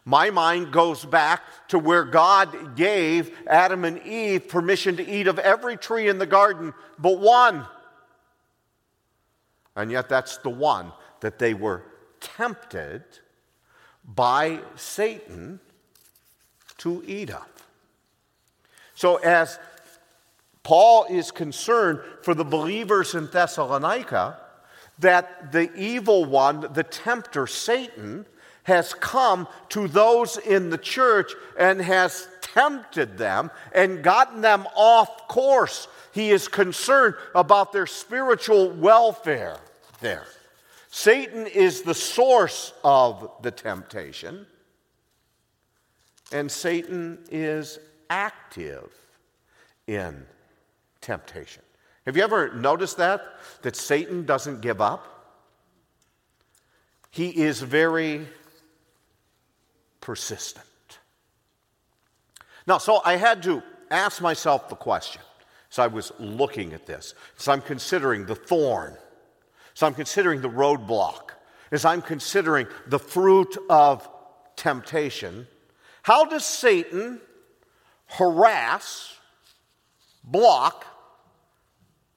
My 0.05 0.31
mind 0.31 0.73
goes 0.73 1.05
back 1.05 1.43
to 1.69 1.79
where 1.81 2.05
God 2.05 2.77
gave 2.77 3.37
Adam 3.49 3.85
and 3.85 4.01
Eve 4.07 4.47
permission 4.47 4.97
to 4.99 5.05
eat 5.05 5.27
of 5.27 5.41
every 5.41 5.77
tree 5.77 6.09
in 6.09 6.19
the 6.19 6.27
garden 6.27 6.73
but 7.01 7.19
one. 7.19 7.67
And 9.75 9.91
yet, 9.91 10.09
that's 10.09 10.37
the 10.37 10.51
one 10.51 10.93
that 11.19 11.41
they 11.41 11.53
were 11.53 11.83
tempted 12.21 13.03
by 14.05 14.61
Satan 14.77 15.61
to 16.79 17.03
of. 17.31 17.47
So, 18.95 19.17
as 19.17 19.59
Paul 20.63 21.07
is 21.11 21.31
concerned 21.31 22.01
for 22.23 22.35
the 22.35 22.45
believers 22.45 23.15
in 23.15 23.27
Thessalonica, 23.27 24.39
that 24.99 25.53
the 25.53 25.73
evil 25.75 26.25
one, 26.25 26.73
the 26.73 26.85
tempter, 26.85 27.47
Satan, 27.47 28.27
has 28.65 28.95
come 28.95 29.49
to 29.71 29.89
those 29.89 30.37
in 30.37 30.71
the 30.71 30.79
church 30.79 31.33
and 31.59 31.81
has 31.81 32.29
tempted 32.41 33.19
them 33.19 33.51
and 33.75 34.05
gotten 34.05 34.41
them 34.41 34.67
off 34.77 35.27
course. 35.27 35.89
He 36.13 36.31
is 36.31 36.47
concerned 36.47 37.15
about 37.35 37.73
their 37.73 37.87
spiritual 37.87 38.71
welfare 38.71 39.59
there. 40.01 40.27
Satan 40.95 41.47
is 41.47 41.81
the 41.81 41.95
source 41.95 42.75
of 42.85 43.31
the 43.41 43.51
temptation, 43.51 44.47
and 46.31 46.53
Satan 46.53 47.19
is 47.31 47.79
active 48.11 48.93
in 49.87 50.27
temptation. 51.01 51.63
Have 52.05 52.19
you 52.19 52.23
ever 52.23 52.53
noticed 52.53 52.99
that? 52.99 53.23
That 53.63 53.75
Satan 53.75 54.27
doesn't 54.27 54.61
give 54.61 54.83
up? 54.83 55.41
He 57.11 57.31
is 57.31 57.63
very 57.63 58.27
persistent. 60.03 60.67
Now, 62.67 62.77
so 62.77 63.01
I 63.03 63.17
had 63.17 63.43
to 63.45 63.63
ask 63.91 64.21
myself 64.21 64.69
the 64.69 64.77
question. 64.77 65.23
So 65.71 65.83
I 65.83 65.87
was 65.87 66.13
looking 66.19 66.75
at 66.75 66.85
this. 66.85 67.15
So 67.37 67.51
I'm 67.51 67.63
considering 67.63 68.27
the 68.27 68.35
thorn. 68.35 68.99
So 69.75 69.87
I'm 69.87 69.95
considering 69.95 70.41
the 70.41 70.51
roadblock. 70.51 71.31
As 71.71 71.85
I'm 71.85 72.03
considering 72.03 72.67
the 72.87 72.99
fruit 72.99 73.57
of 73.71 74.09
temptation, 74.57 75.47
how 76.03 76.27
does 76.27 76.45
Satan 76.45 77.21
harass, 78.13 79.17
block, 80.23 80.85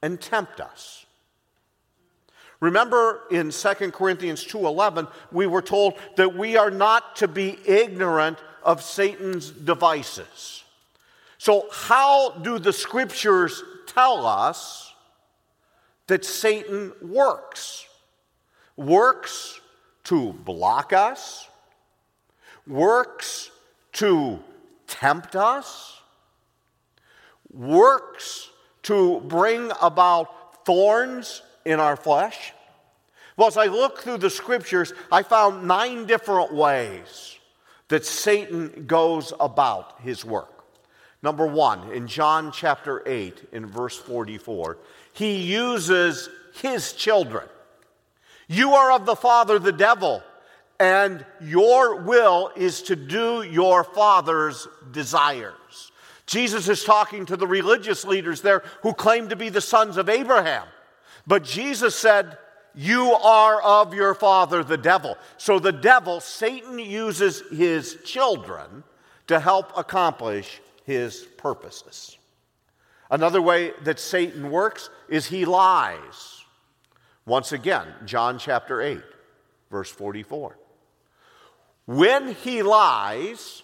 and 0.01 0.19
tempt 0.19 0.59
us. 0.59 1.05
Remember 2.59 3.23
in 3.31 3.51
2 3.51 3.91
Corinthians 3.91 4.43
2:11 4.43 5.07
we 5.31 5.47
were 5.47 5.61
told 5.61 5.99
that 6.15 6.35
we 6.35 6.57
are 6.57 6.71
not 6.71 7.15
to 7.17 7.27
be 7.27 7.59
ignorant 7.65 8.39
of 8.63 8.83
Satan's 8.83 9.49
devices. 9.51 10.63
So 11.37 11.67
how 11.71 12.31
do 12.31 12.59
the 12.59 12.73
scriptures 12.73 13.63
tell 13.85 14.25
us 14.25 14.93
that 16.07 16.25
Satan 16.25 16.93
works? 17.01 17.85
Works 18.77 19.59
to 20.05 20.33
block 20.33 20.93
us, 20.93 21.47
works 22.67 23.51
to 23.93 24.39
tempt 24.87 25.35
us, 25.35 25.99
works 27.51 28.49
to 28.83 29.21
bring 29.21 29.71
about 29.81 30.65
thorns 30.65 31.41
in 31.63 31.79
our 31.79 31.95
flesh? 31.95 32.53
Well, 33.37 33.47
as 33.47 33.57
I 33.57 33.65
look 33.65 33.99
through 33.99 34.19
the 34.19 34.29
scriptures, 34.29 34.93
I 35.11 35.23
found 35.23 35.67
nine 35.67 36.05
different 36.05 36.53
ways 36.53 37.37
that 37.87 38.05
Satan 38.05 38.85
goes 38.87 39.33
about 39.39 39.99
his 40.01 40.23
work. 40.23 40.54
Number 41.25 41.47
one, 41.47 41.91
in 41.91 42.05
John 42.05 42.51
chapter 42.51 43.01
8, 43.03 43.49
in 43.51 43.65
verse 43.65 43.97
44, 43.97 44.77
he 45.13 45.37
uses 45.37 46.29
his 46.61 46.93
children. 46.93 47.47
You 48.47 48.75
are 48.75 48.91
of 48.91 49.07
the 49.07 49.15
father, 49.15 49.57
the 49.57 49.71
devil, 49.71 50.21
and 50.79 51.25
your 51.41 51.95
will 52.01 52.51
is 52.55 52.83
to 52.83 52.95
do 52.95 53.41
your 53.41 53.83
father's 53.83 54.67
desires. 54.91 55.91
Jesus 56.27 56.69
is 56.69 56.83
talking 56.83 57.25
to 57.25 57.35
the 57.35 57.47
religious 57.47 58.05
leaders 58.05 58.41
there 58.41 58.61
who 58.83 58.93
claim 58.93 59.29
to 59.29 59.35
be 59.35 59.49
the 59.49 59.61
sons 59.61 59.97
of 59.97 60.09
Abraham. 60.09 60.67
But 61.25 61.43
Jesus 61.43 61.95
said, 61.95 62.37
You 62.75 63.13
are 63.13 63.59
of 63.63 63.95
your 63.95 64.13
father, 64.13 64.63
the 64.63 64.77
devil. 64.77 65.17
So 65.37 65.57
the 65.57 65.71
devil, 65.71 66.19
Satan, 66.19 66.77
uses 66.77 67.41
his 67.49 67.97
children 68.03 68.83
to 69.25 69.39
help 69.39 69.75
accomplish 69.75 70.61
his 70.85 71.21
purposes. 71.37 72.17
Another 73.09 73.41
way 73.41 73.71
that 73.83 73.99
Satan 73.99 74.49
works 74.49 74.89
is 75.09 75.27
he 75.27 75.45
lies. 75.45 76.43
Once 77.25 77.51
again, 77.51 77.87
John 78.05 78.37
chapter 78.39 78.81
8, 78.81 79.01
verse 79.71 79.89
44. 79.89 80.57
When 81.87 82.33
he 82.33 82.63
lies, 82.63 83.63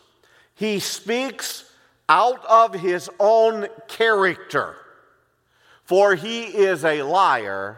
he 0.56 0.80
speaks 0.80 1.66
out 2.08 2.44
of 2.46 2.74
his 2.74 3.10
own 3.20 3.68
character, 3.88 4.76
for 5.84 6.16
he 6.16 6.44
is 6.44 6.86
a 6.86 7.02
liar 7.04 7.78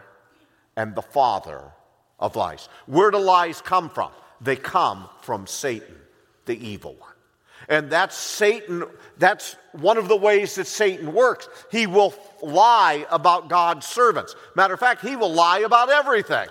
and 0.76 0.96
the 0.96 1.02
father 1.02 1.72
of 2.20 2.36
lies. 2.36 2.68
Where 2.86 3.12
do 3.12 3.20
lies 3.20 3.62
come 3.62 3.90
from? 3.90 4.12
They 4.42 4.56
come 4.56 5.08
from 5.22 5.48
Satan, 5.48 5.96
the 6.46 6.56
evil 6.56 6.96
one. 6.96 7.13
And 7.70 7.90
that's 7.90 8.16
Satan, 8.16 8.84
that's 9.18 9.56
one 9.72 9.98
of 9.98 10.08
the 10.08 10.16
ways 10.16 10.56
that 10.56 10.68
Satan 10.68 11.14
works. 11.14 11.48
He 11.72 11.88
will 11.88 12.14
lie 12.42 13.06
about 13.10 13.50
God's 13.50 13.86
servants. 13.86 14.36
Matter 14.56 14.74
of 14.74 14.80
fact, 14.80 15.02
he 15.02 15.16
will 15.16 15.34
lie 15.34 15.60
about 15.60 15.90
everything. 15.90 16.48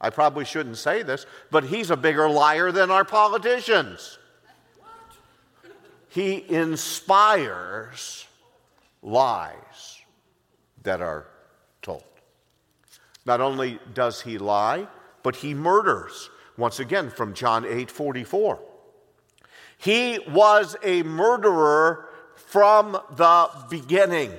I 0.00 0.10
probably 0.10 0.44
shouldn't 0.44 0.76
say 0.76 1.02
this, 1.02 1.24
but 1.50 1.64
he's 1.64 1.90
a 1.90 1.96
bigger 1.96 2.28
liar 2.28 2.70
than 2.70 2.90
our 2.90 3.04
politicians. 3.04 4.18
He 6.08 6.44
inspires 6.48 8.26
lies 9.02 10.02
that 10.82 11.00
are 11.00 11.26
told. 11.82 12.04
Not 13.24 13.40
only 13.40 13.78
does 13.94 14.20
he 14.20 14.38
lie, 14.38 14.86
but 15.22 15.36
he 15.36 15.54
murders. 15.54 16.30
Once 16.56 16.78
again, 16.78 17.10
from 17.10 17.34
John 17.34 17.64
8 17.64 17.90
44. 17.90 18.60
He 19.78 20.18
was 20.28 20.76
a 20.82 21.02
murderer 21.02 22.08
from 22.34 22.92
the 23.16 23.50
beginning. 23.68 24.32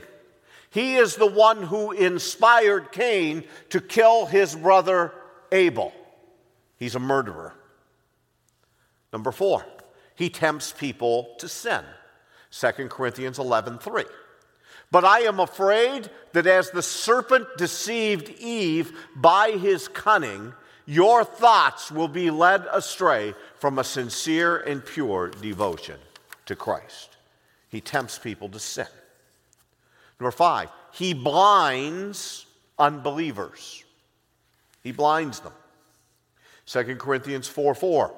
He 0.69 0.95
is 0.95 1.15
the 1.15 1.27
one 1.27 1.63
who 1.63 1.91
inspired 1.91 2.91
Cain 2.91 3.43
to 3.69 3.81
kill 3.81 4.25
his 4.25 4.55
brother 4.55 5.13
Abel. 5.51 5.93
He's 6.77 6.95
a 6.95 6.99
murderer. 6.99 7.53
Number 9.11 9.31
four, 9.31 9.65
he 10.15 10.29
tempts 10.29 10.71
people 10.71 11.35
to 11.39 11.47
sin. 11.47 11.83
2 12.51 12.71
Corinthians 12.89 13.39
11 13.39 13.79
3. 13.79 14.03
But 14.89 15.03
I 15.03 15.19
am 15.21 15.39
afraid 15.39 16.09
that 16.33 16.47
as 16.47 16.71
the 16.71 16.81
serpent 16.81 17.47
deceived 17.57 18.29
Eve 18.39 18.97
by 19.15 19.51
his 19.51 19.87
cunning, 19.87 20.53
your 20.87 21.25
thoughts 21.25 21.91
will 21.91 22.07
be 22.07 22.31
led 22.31 22.65
astray 22.71 23.35
from 23.59 23.77
a 23.77 23.83
sincere 23.83 24.57
and 24.57 24.83
pure 24.83 25.29
devotion 25.29 25.99
to 26.45 26.55
Christ. 26.55 27.17
He 27.69 27.81
tempts 27.81 28.17
people 28.17 28.47
to 28.49 28.59
sin. 28.59 28.87
Number 30.19 30.31
five, 30.31 30.69
he 30.93 31.13
blinds 31.13 32.45
unbelievers. 32.79 33.83
He 34.81 34.93
blinds 34.93 35.41
them. 35.41 35.53
2 36.65 36.95
Corinthians 36.95 37.47
4 37.47 37.75
4. 37.75 38.13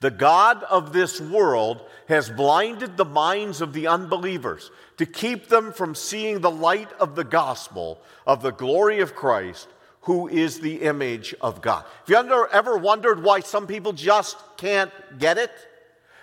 The 0.00 0.10
God 0.10 0.62
of 0.64 0.92
this 0.92 1.20
world 1.20 1.82
has 2.08 2.30
blinded 2.30 2.96
the 2.96 3.04
minds 3.04 3.60
of 3.60 3.72
the 3.72 3.88
unbelievers 3.88 4.70
to 4.96 5.04
keep 5.04 5.48
them 5.48 5.72
from 5.72 5.94
seeing 5.94 6.40
the 6.40 6.50
light 6.50 6.92
of 6.94 7.14
the 7.14 7.24
gospel 7.24 8.00
of 8.26 8.40
the 8.40 8.52
glory 8.52 9.00
of 9.00 9.14
Christ, 9.14 9.68
who 10.02 10.28
is 10.28 10.60
the 10.60 10.82
image 10.82 11.34
of 11.40 11.60
God. 11.60 11.84
Have 12.06 12.26
you 12.26 12.46
ever 12.52 12.76
wondered 12.76 13.22
why 13.22 13.40
some 13.40 13.66
people 13.66 13.92
just 13.92 14.36
can't 14.56 14.92
get 15.18 15.38
it? 15.38 15.50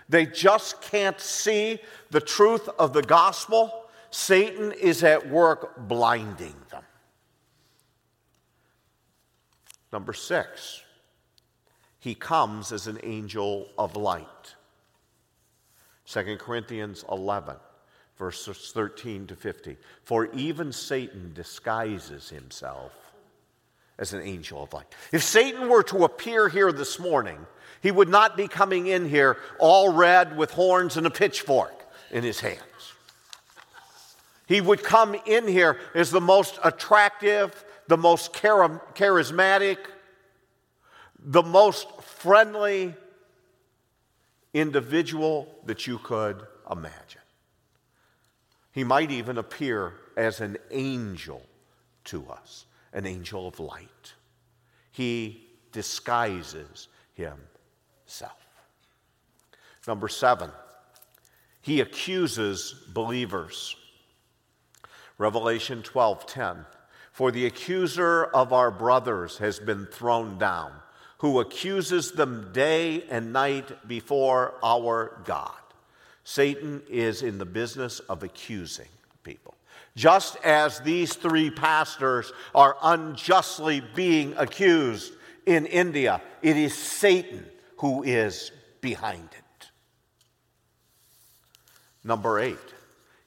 They 0.07 0.25
just 0.25 0.81
can't 0.81 1.19
see 1.19 1.79
the 2.11 2.21
truth 2.21 2.69
of 2.79 2.93
the 2.93 3.01
gospel. 3.01 3.85
Satan 4.11 4.71
is 4.71 5.03
at 5.03 5.29
work 5.29 5.87
blinding 5.87 6.55
them. 6.69 6.83
Number 9.91 10.13
six, 10.13 10.81
he 11.99 12.15
comes 12.15 12.71
as 12.71 12.87
an 12.87 12.99
angel 13.03 13.67
of 13.77 13.95
light. 13.95 14.55
2 16.07 16.37
Corinthians 16.37 17.03
11, 17.09 17.55
verses 18.17 18.71
13 18.73 19.27
to 19.27 19.35
50. 19.35 19.77
For 20.03 20.25
even 20.33 20.71
Satan 20.71 21.33
disguises 21.33 22.29
himself 22.29 23.04
as 23.97 24.13
an 24.13 24.21
angel 24.21 24.63
of 24.63 24.73
light. 24.73 24.87
If 25.11 25.23
Satan 25.23 25.69
were 25.69 25.83
to 25.83 26.03
appear 26.03 26.49
here 26.49 26.71
this 26.71 26.99
morning, 26.99 27.45
he 27.81 27.91
would 27.91 28.09
not 28.09 28.35
be 28.35 28.47
coming 28.47 28.87
in 28.87 29.07
here 29.07 29.37
all 29.59 29.93
red 29.93 30.37
with 30.37 30.51
horns 30.51 30.97
and 30.97 31.05
a 31.05 31.11
pitchfork 31.11 31.73
in 32.11 32.23
his 32.23 32.39
hands. 32.39 32.59
He 34.47 34.61
would 34.61 34.83
come 34.83 35.15
in 35.25 35.47
here 35.47 35.79
as 35.93 36.11
the 36.11 36.21
most 36.21 36.59
attractive, 36.63 37.65
the 37.87 37.97
most 37.97 38.33
charismatic, 38.33 39.77
the 41.19 41.43
most 41.43 41.87
friendly 42.01 42.93
individual 44.53 45.47
that 45.65 45.87
you 45.87 45.97
could 45.97 46.41
imagine. 46.69 47.21
He 48.71 48.83
might 48.83 49.11
even 49.11 49.37
appear 49.37 49.93
as 50.15 50.41
an 50.41 50.57
angel 50.71 51.41
to 52.05 52.27
us, 52.29 52.65
an 52.95 53.05
angel 53.05 53.47
of 53.47 53.59
light. 53.59 54.13
He 54.91 55.45
disguises 55.71 56.87
himself. 57.13 58.47
Number 59.85 60.07
seven, 60.07 60.49
he 61.61 61.81
accuses 61.81 62.73
believers. 62.93 63.75
Revelation 65.19 65.83
12:10 65.83 66.65
For 67.11 67.31
the 67.31 67.45
accuser 67.45 68.23
of 68.23 68.51
our 68.51 68.71
brothers 68.71 69.37
has 69.37 69.59
been 69.59 69.85
thrown 69.85 70.39
down 70.39 70.81
who 71.19 71.39
accuses 71.39 72.11
them 72.11 72.51
day 72.51 73.03
and 73.09 73.33
night 73.33 73.87
before 73.87 74.53
our 74.63 75.21
God. 75.25 75.51
Satan 76.23 76.83
is 76.89 77.21
in 77.23 77.37
the 77.37 77.45
business 77.45 77.99
of 78.01 78.21
accusing 78.23 78.89
people. 79.23 79.54
Just 79.95 80.37
as 80.43 80.79
these 80.81 81.13
three 81.13 81.49
pastors 81.49 82.33
are 82.53 82.75
unjustly 82.83 83.81
being 83.95 84.33
accused 84.37 85.13
in 85.45 85.65
India, 85.65 86.21
it 86.41 86.57
is 86.57 86.73
Satan 86.73 87.45
who 87.77 88.03
is 88.03 88.51
behind 88.81 89.29
it. 89.31 89.69
Number 92.03 92.39
eight, 92.39 92.57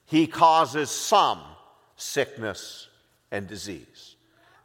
he 0.05 0.27
causes 0.27 0.89
some 0.89 1.41
sickness 1.95 2.87
and 3.31 3.47
disease. 3.47 4.15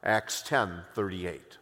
Acts 0.02 0.42
10 0.42 0.82
38. 0.94 1.58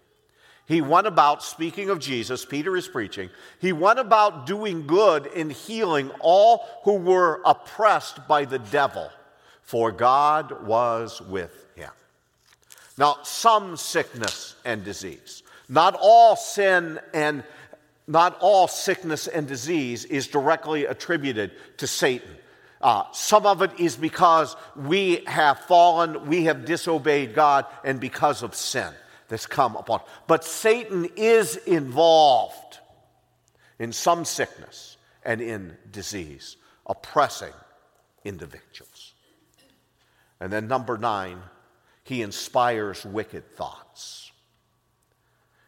He 0.66 0.80
went 0.80 1.06
about, 1.06 1.42
speaking 1.42 1.90
of 1.90 1.98
Jesus, 1.98 2.44
Peter 2.44 2.76
is 2.76 2.88
preaching, 2.88 3.30
he 3.60 3.72
went 3.72 3.98
about 3.98 4.46
doing 4.46 4.86
good 4.86 5.26
and 5.26 5.52
healing 5.52 6.10
all 6.20 6.66
who 6.84 6.96
were 6.96 7.40
oppressed 7.44 8.26
by 8.28 8.44
the 8.44 8.58
devil, 8.58 9.10
for 9.62 9.92
God 9.92 10.66
was 10.66 11.20
with 11.20 11.66
him. 11.76 11.90
Now, 12.98 13.18
some 13.22 13.76
sickness 13.76 14.56
and 14.64 14.84
disease, 14.84 15.42
not 15.68 15.96
all 15.98 16.36
sin 16.36 17.00
and 17.14 17.42
not 18.06 18.36
all 18.40 18.68
sickness 18.68 19.28
and 19.28 19.46
disease 19.46 20.04
is 20.04 20.26
directly 20.26 20.84
attributed 20.84 21.52
to 21.78 21.86
Satan. 21.86 22.36
Uh, 22.80 23.04
some 23.12 23.46
of 23.46 23.62
it 23.62 23.78
is 23.78 23.96
because 23.96 24.56
we 24.74 25.22
have 25.26 25.58
fallen, 25.60 26.26
we 26.26 26.44
have 26.44 26.64
disobeyed 26.64 27.32
God, 27.32 27.64
and 27.84 28.00
because 28.00 28.42
of 28.42 28.54
sin 28.54 28.92
that's 29.28 29.46
come 29.46 29.76
upon. 29.76 30.00
But 30.26 30.44
Satan 30.44 31.08
is 31.16 31.56
involved 31.56 32.80
in 33.78 33.92
some 33.92 34.24
sickness 34.24 34.96
and 35.24 35.40
in 35.40 35.76
disease, 35.90 36.56
oppressing 36.86 37.54
individuals. 38.24 38.91
And 40.42 40.52
then, 40.52 40.66
number 40.66 40.98
nine, 40.98 41.40
he 42.02 42.20
inspires 42.20 43.04
wicked 43.04 43.54
thoughts. 43.54 44.32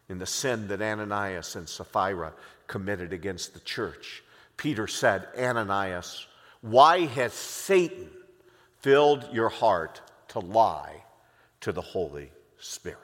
In 0.08 0.18
the 0.18 0.26
sin 0.26 0.66
that 0.66 0.82
Ananias 0.82 1.54
and 1.54 1.68
Sapphira 1.68 2.32
committed 2.66 3.12
against 3.12 3.54
the 3.54 3.60
church, 3.60 4.24
Peter 4.56 4.88
said, 4.88 5.28
Ananias, 5.38 6.26
why 6.60 7.06
has 7.06 7.32
Satan 7.32 8.10
filled 8.80 9.28
your 9.32 9.48
heart 9.48 10.00
to 10.30 10.40
lie 10.40 11.04
to 11.60 11.70
the 11.70 11.80
Holy 11.80 12.32
Spirit? 12.58 12.98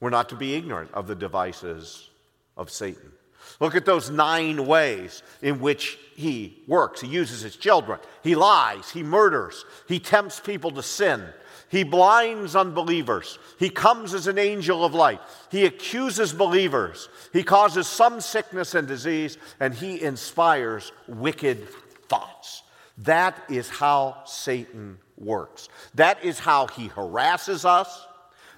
We're 0.00 0.08
not 0.08 0.30
to 0.30 0.34
be 0.34 0.54
ignorant 0.54 0.92
of 0.94 1.08
the 1.08 1.14
devices 1.14 2.08
of 2.56 2.70
Satan. 2.70 3.12
Look 3.60 3.74
at 3.74 3.84
those 3.84 4.10
nine 4.10 4.66
ways 4.66 5.22
in 5.42 5.60
which 5.60 5.98
he 6.16 6.62
works. 6.66 7.02
He 7.02 7.08
uses 7.08 7.42
his 7.42 7.56
children. 7.56 8.00
He 8.22 8.34
lies. 8.34 8.90
He 8.90 9.02
murders. 9.02 9.66
He 9.86 10.00
tempts 10.00 10.40
people 10.40 10.70
to 10.72 10.82
sin. 10.82 11.24
He 11.68 11.84
blinds 11.84 12.56
unbelievers. 12.56 13.38
He 13.58 13.70
comes 13.70 14.12
as 14.12 14.26
an 14.26 14.38
angel 14.38 14.84
of 14.84 14.94
light. 14.94 15.20
He 15.50 15.66
accuses 15.66 16.32
believers. 16.32 17.08
He 17.32 17.44
causes 17.44 17.86
some 17.86 18.20
sickness 18.20 18.74
and 18.74 18.88
disease, 18.88 19.38
and 19.60 19.72
he 19.72 20.02
inspires 20.02 20.90
wicked 21.06 21.68
thoughts. 22.08 22.64
That 22.98 23.40
is 23.48 23.68
how 23.68 24.22
Satan 24.24 24.98
works. 25.16 25.68
That 25.94 26.24
is 26.24 26.40
how 26.40 26.66
he 26.66 26.88
harasses 26.88 27.64
us. 27.64 28.06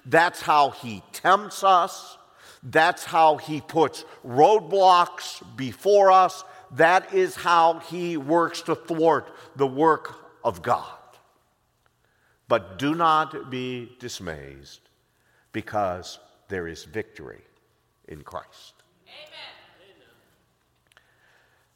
That's 0.05 0.41
how 0.41 0.71
he 0.71 1.03
tempts 1.11 1.63
us. 1.63 2.17
That's 2.63 3.03
how 3.03 3.37
he 3.37 3.59
puts 3.59 4.05
roadblocks 4.25 5.43
before 5.57 6.11
us. 6.11 6.43
That 6.71 7.13
is 7.13 7.35
how 7.35 7.79
he 7.79 8.17
works 8.17 8.61
to 8.63 8.75
thwart 8.75 9.29
the 9.55 9.67
work 9.67 10.15
of 10.43 10.61
God. 10.61 10.97
But 12.47 12.79
do 12.79 12.95
not 12.95 13.49
be 13.49 13.95
dismayed 13.99 14.67
because 15.51 16.19
there 16.47 16.67
is 16.67 16.83
victory 16.83 17.41
in 18.07 18.21
Christ. 18.21 18.73
Amen. 19.07 20.07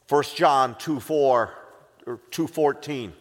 1 0.09 0.23
John 0.35 0.75
2 0.77 0.99
4 0.99 1.53
or 2.05 2.19
214. 2.31 3.13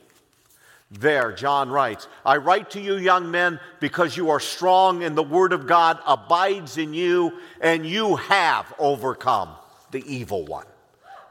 There, 0.90 1.32
John 1.32 1.68
writes, 1.68 2.06
I 2.24 2.36
write 2.36 2.70
to 2.70 2.80
you, 2.80 2.96
young 2.96 3.30
men, 3.30 3.58
because 3.80 4.16
you 4.16 4.30
are 4.30 4.38
strong 4.38 5.02
and 5.02 5.16
the 5.16 5.22
word 5.22 5.52
of 5.52 5.66
God 5.66 5.98
abides 6.06 6.78
in 6.78 6.94
you, 6.94 7.40
and 7.60 7.84
you 7.84 8.16
have 8.16 8.72
overcome 8.78 9.50
the 9.90 10.04
evil 10.06 10.46
one. 10.46 10.66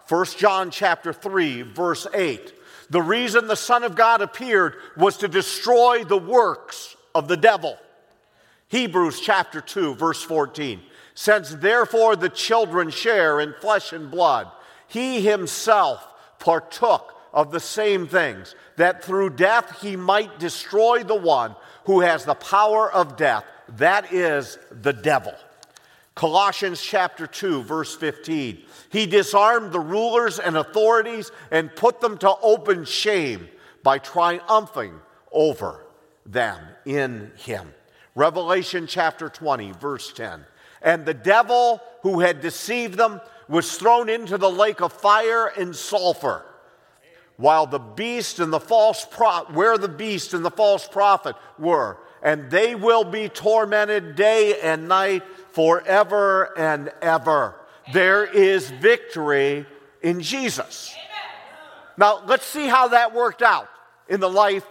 1 0.10 0.26
John 0.38 0.72
chapter 0.72 1.13
3, 1.13 1.62
verse 1.62 2.06
8. 2.13 2.54
The 2.89 3.02
reason 3.02 3.48
the 3.48 3.56
Son 3.56 3.84
of 3.84 3.96
God 3.96 4.22
appeared 4.22 4.76
was 4.98 5.18
to 5.18 5.28
destroy 5.28 6.04
the 6.04 6.18
works 6.18 6.96
of 7.15 7.28
the 7.28 7.38
devil. 7.38 7.78
Hebrews 8.68 9.22
chapter 9.22 9.62
2, 9.62 9.96
verse 9.96 10.22
14. 10.22 10.82
Since 11.15 11.56
therefore 11.56 12.18
the 12.18 12.30
children 12.30 12.89
share 12.89 13.39
in 13.39 13.56
flesh 13.62 13.94
and 13.94 14.12
blood, 14.12 14.52
he 14.88 15.22
himself 15.22 16.06
partook 16.39 17.14
of 17.36 17.52
the 17.52 17.60
same 17.60 18.08
things, 18.08 18.56
that 18.78 19.04
through 19.04 19.30
death 19.32 19.82
he 19.82 19.95
might 19.95 20.39
destroy 20.39 21.04
the 21.04 21.13
one 21.13 21.56
who 21.84 22.00
has 22.00 22.26
the 22.26 22.34
power 22.34 22.91
of 22.91 23.17
death, 23.17 23.43
that 23.78 24.12
is 24.12 24.58
the 24.71 24.93
devil. 24.93 25.34
Colossians 26.15 26.82
chapter 26.82 27.28
2, 27.28 27.63
verse 27.63 27.93
15. 27.93 28.63
He 28.89 29.06
disarmed 29.06 29.74
the 29.74 29.82
rulers 29.82 30.39
and 30.39 30.56
authorities 30.56 31.30
and 31.52 31.76
put 31.76 32.00
them 32.00 32.17
to 32.19 32.34
open 32.41 32.86
shame 32.86 33.50
by 33.84 33.98
triumphing 33.98 34.93
over 35.32 35.86
them 36.26 36.58
in 36.86 37.34
him. 37.36 37.74
Revelation 38.15 38.88
chapter 38.88 39.28
20, 39.28 39.74
verse 39.74 40.13
10. 40.13 40.45
And 40.82 41.06
the 41.06 41.13
devil 41.13 41.82
who 42.02 42.21
had 42.21 42.39
deceived 42.39 42.98
them 42.98 43.19
was 43.50 43.76
thrown 43.76 44.08
into 44.08 44.38
the 44.38 44.50
lake 44.50 44.82
of 44.82 44.93
fire 44.93 45.48
and 45.48 45.76
sulfur. 45.76 46.45
While 47.38 47.67
the 47.67 47.80
beast 47.80 48.39
and 48.39 48.52
the 48.52 48.60
false 48.60 49.06
prophet, 49.06 49.54
where 49.54 49.78
the 49.78 49.89
beast 49.89 50.34
and 50.34 50.43
the 50.45 50.52
false 50.52 50.88
prophet 50.88 51.36
were, 51.60 51.98
and 52.21 52.50
they 52.50 52.76
will 52.76 53.04
be 53.04 53.30
tormented 53.30 54.15
day 54.15 54.60
and 54.62 54.88
night 54.88 55.24
forever 55.52 56.58
and 56.58 56.91
ever. 57.02 57.56
There 57.93 58.26
is 58.26 58.69
victory 58.69 59.65
in 60.02 60.21
Jesus. 60.21 60.95
Now, 61.98 62.24
let's 62.26 62.45
see 62.45 62.67
how 62.67 62.89
that 62.89 63.13
worked 63.13 63.41
out 63.41 63.69
in 64.08 64.19
the 64.19 64.30
life 64.30 64.67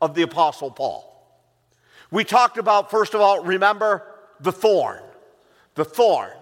of 0.00 0.14
the 0.14 0.22
Apostle 0.22 0.70
Paul. 0.70 1.04
We 2.10 2.24
talked 2.24 2.58
about, 2.58 2.90
first 2.90 3.14
of 3.14 3.20
all, 3.20 3.42
remember 3.42 4.02
the 4.40 4.52
thorn. 4.52 5.02
The 5.74 5.84
thorn 5.84 6.32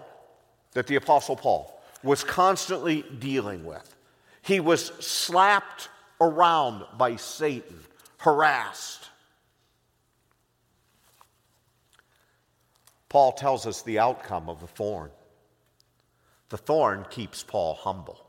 that 0.71 0.87
the 0.87 0.95
Apostle 0.95 1.35
Paul 1.35 1.81
was 2.03 2.23
constantly 2.23 3.03
dealing 3.19 3.65
with. 3.65 3.95
He 4.47 4.61
was 4.61 4.85
slapped 4.99 5.89
around 6.21 6.85
by 6.97 7.17
Satan, 7.17 7.81
harassed. 8.19 9.09
Paul 13.09 13.33
tells 13.33 13.67
us 13.67 13.81
the 13.81 13.99
outcome 13.99 14.47
of 14.47 14.61
the 14.61 14.67
thorn. 14.67 15.11
The 16.47 16.57
thorn 16.57 17.05
keeps 17.09 17.43
Paul 17.43 17.73
humble. 17.75 18.25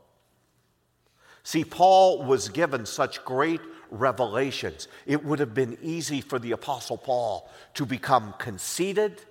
See, 1.43 1.63
Paul 1.63 2.25
was 2.25 2.49
given 2.49 2.85
such 2.85 3.23
great 3.23 3.61
revelations. 3.89 4.89
It 5.05 5.23
would 5.23 5.39
have 5.39 5.53
been 5.53 5.77
easy 5.81 6.19
for 6.19 6.37
the 6.37 6.51
Apostle 6.51 6.97
Paul 6.97 7.49
to 7.75 7.85
become 7.85 8.33
conceited 8.37 9.21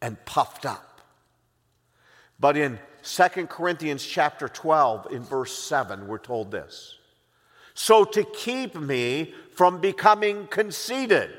and 0.00 0.22
puffed 0.24 0.66
up. 0.66 1.00
But 2.40 2.56
in 2.56 2.80
2 3.02 3.46
Corinthians 3.46 4.04
chapter 4.04 4.48
12, 4.48 5.12
in 5.12 5.22
verse 5.22 5.56
7, 5.56 6.06
we're 6.06 6.18
told 6.18 6.50
this 6.50 6.98
So 7.74 8.04
to 8.04 8.24
keep 8.24 8.74
me 8.74 9.34
from 9.54 9.80
becoming 9.80 10.46
conceited, 10.46 11.30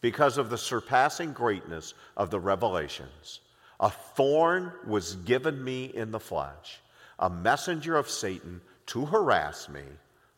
because 0.00 0.38
of 0.38 0.50
the 0.50 0.58
surpassing 0.58 1.32
greatness 1.32 1.94
of 2.16 2.30
the 2.30 2.40
revelations, 2.40 3.40
a 3.80 3.90
thorn 3.90 4.72
was 4.86 5.16
given 5.16 5.62
me 5.62 5.86
in 5.86 6.10
the 6.10 6.20
flesh, 6.20 6.80
a 7.18 7.30
messenger 7.30 7.96
of 7.96 8.10
Satan 8.10 8.60
to 8.86 9.06
harass 9.06 9.68
me. 9.68 9.82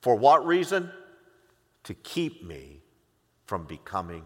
For 0.00 0.14
what 0.16 0.46
reason? 0.46 0.90
To 1.85 1.94
keep 1.94 2.44
me 2.44 2.81
from 3.46 3.64
becoming 3.64 4.22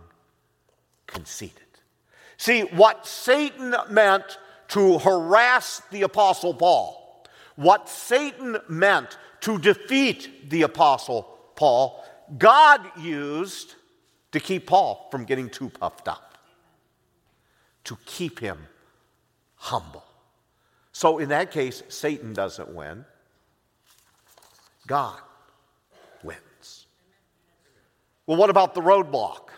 conceited. 1.06 1.62
See, 2.36 2.62
what 2.62 3.06
Satan 3.06 3.74
meant 3.90 4.38
to 4.74 4.98
harass 4.98 5.82
the 5.92 6.02
Apostle 6.02 6.52
Paul, 6.52 7.24
what 7.54 7.88
Satan 7.88 8.58
meant 8.68 9.16
to 9.42 9.56
defeat 9.56 10.50
the 10.50 10.62
Apostle 10.62 11.38
Paul, 11.54 12.04
God 12.36 12.80
used 12.98 13.76
to 14.32 14.40
keep 14.40 14.66
Paul 14.66 15.06
from 15.12 15.26
getting 15.26 15.48
too 15.48 15.68
puffed 15.68 16.08
up, 16.08 16.38
to 17.84 17.96
keep 18.04 18.40
him 18.40 18.58
humble. 19.54 20.04
So, 20.90 21.18
in 21.18 21.28
that 21.28 21.52
case, 21.52 21.84
Satan 21.88 22.32
doesn't 22.32 22.74
win, 22.74 23.04
God 24.88 25.20
wins. 26.24 26.86
Well, 28.26 28.38
what 28.38 28.50
about 28.50 28.74
the 28.74 28.80
roadblock? 28.80 29.50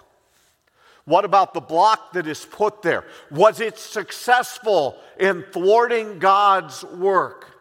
What 1.07 1.25
about 1.25 1.55
the 1.55 1.61
block 1.61 2.13
that 2.13 2.27
is 2.27 2.45
put 2.45 2.83
there? 2.83 3.05
Was 3.31 3.61
it 3.61 3.79
successful 3.79 4.99
in 5.19 5.45
thwarting 5.53 6.19
God's 6.19 6.85
work? 6.85 7.53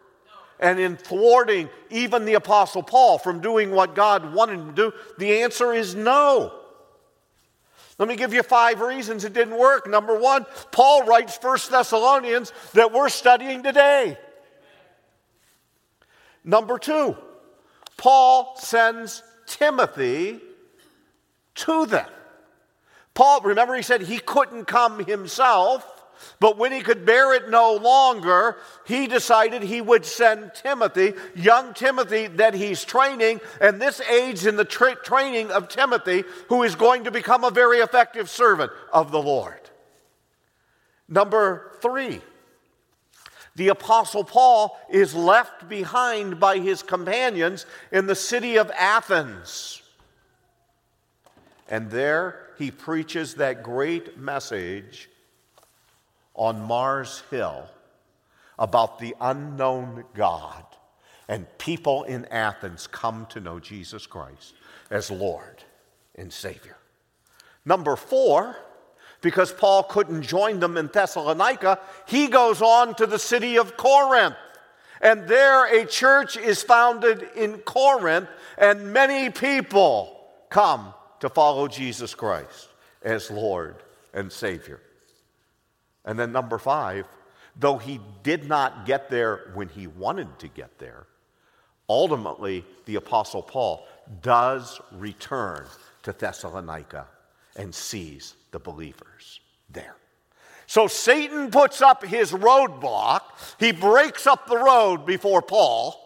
And 0.58 0.80
in 0.80 0.96
thwarting 0.96 1.68
even 1.90 2.24
the 2.24 2.34
Apostle 2.34 2.82
Paul 2.82 3.18
from 3.18 3.40
doing 3.40 3.70
what 3.70 3.94
God 3.94 4.34
wanted 4.34 4.58
him 4.58 4.74
to 4.74 4.90
do? 4.90 4.92
The 5.18 5.42
answer 5.42 5.72
is 5.72 5.94
no. 5.94 6.52
Let 7.98 8.08
me 8.08 8.16
give 8.16 8.34
you 8.34 8.42
five 8.42 8.80
reasons 8.80 9.24
it 9.24 9.32
didn't 9.32 9.56
work. 9.56 9.88
Number 9.88 10.18
one, 10.18 10.44
Paul 10.72 11.04
writes 11.04 11.36
First 11.36 11.70
Thessalonians 11.70 12.52
that 12.74 12.92
we're 12.92 13.08
studying 13.08 13.62
today. 13.62 14.18
Number 16.42 16.78
two, 16.78 17.16
Paul 17.96 18.56
sends 18.58 19.22
Timothy 19.46 20.40
to 21.56 21.86
them. 21.86 22.08
Paul, 23.16 23.40
remember, 23.40 23.74
he 23.74 23.82
said 23.82 24.02
he 24.02 24.18
couldn't 24.18 24.66
come 24.66 25.04
himself. 25.04 25.84
But 26.40 26.56
when 26.56 26.72
he 26.72 26.80
could 26.80 27.04
bear 27.04 27.34
it 27.34 27.50
no 27.50 27.74
longer, 27.74 28.56
he 28.86 29.06
decided 29.06 29.62
he 29.62 29.82
would 29.82 30.06
send 30.06 30.52
Timothy, 30.54 31.12
young 31.34 31.74
Timothy 31.74 32.26
that 32.28 32.54
he's 32.54 32.84
training, 32.84 33.40
and 33.60 33.80
this 33.80 34.00
aids 34.00 34.46
in 34.46 34.56
the 34.56 34.64
tra- 34.64 34.96
training 34.96 35.50
of 35.50 35.68
Timothy, 35.68 36.24
who 36.48 36.62
is 36.62 36.74
going 36.74 37.04
to 37.04 37.10
become 37.10 37.44
a 37.44 37.50
very 37.50 37.78
effective 37.78 38.30
servant 38.30 38.72
of 38.92 39.10
the 39.10 39.20
Lord. 39.20 39.60
Number 41.06 41.72
three, 41.82 42.22
the 43.54 43.68
Apostle 43.68 44.24
Paul 44.24 44.78
is 44.90 45.14
left 45.14 45.68
behind 45.68 46.40
by 46.40 46.58
his 46.58 46.82
companions 46.82 47.66
in 47.92 48.06
the 48.06 48.14
city 48.14 48.56
of 48.56 48.70
Athens. 48.70 49.82
And 51.68 51.90
there 51.90 52.50
he 52.58 52.70
preaches 52.70 53.34
that 53.34 53.62
great 53.62 54.18
message 54.18 55.08
on 56.34 56.60
Mars 56.60 57.22
Hill 57.30 57.68
about 58.58 58.98
the 58.98 59.14
unknown 59.20 60.04
God, 60.14 60.64
and 61.28 61.46
people 61.58 62.04
in 62.04 62.24
Athens 62.26 62.86
come 62.86 63.26
to 63.30 63.40
know 63.40 63.58
Jesus 63.58 64.06
Christ 64.06 64.54
as 64.90 65.10
Lord 65.10 65.64
and 66.14 66.32
Savior. 66.32 66.76
Number 67.64 67.96
four, 67.96 68.56
because 69.20 69.52
Paul 69.52 69.82
couldn't 69.82 70.22
join 70.22 70.60
them 70.60 70.76
in 70.76 70.86
Thessalonica, 70.86 71.80
he 72.06 72.28
goes 72.28 72.62
on 72.62 72.94
to 72.94 73.06
the 73.06 73.18
city 73.18 73.56
of 73.58 73.76
Corinth. 73.76 74.36
And 75.00 75.26
there 75.28 75.66
a 75.66 75.84
church 75.84 76.36
is 76.36 76.62
founded 76.62 77.28
in 77.34 77.58
Corinth, 77.58 78.28
and 78.56 78.92
many 78.92 79.30
people 79.30 80.18
come 80.48 80.94
to 81.20 81.28
follow 81.28 81.68
Jesus 81.68 82.14
Christ 82.14 82.68
as 83.02 83.30
Lord 83.30 83.76
and 84.12 84.30
Savior. 84.30 84.80
And 86.04 86.18
then, 86.18 86.32
number 86.32 86.58
five, 86.58 87.06
though 87.58 87.78
he 87.78 88.00
did 88.22 88.48
not 88.48 88.86
get 88.86 89.10
there 89.10 89.50
when 89.54 89.68
he 89.68 89.86
wanted 89.86 90.38
to 90.40 90.48
get 90.48 90.78
there, 90.78 91.06
ultimately, 91.88 92.64
the 92.84 92.96
Apostle 92.96 93.42
Paul 93.42 93.86
does 94.22 94.80
return 94.92 95.66
to 96.02 96.12
Thessalonica 96.12 97.06
and 97.56 97.74
sees 97.74 98.34
the 98.52 98.58
believers 98.58 99.40
there. 99.70 99.96
So 100.66 100.86
Satan 100.88 101.50
puts 101.50 101.80
up 101.80 102.04
his 102.04 102.32
roadblock, 102.32 103.20
he 103.58 103.72
breaks 103.72 104.26
up 104.26 104.46
the 104.48 104.58
road 104.58 105.06
before 105.06 105.42
Paul, 105.42 106.02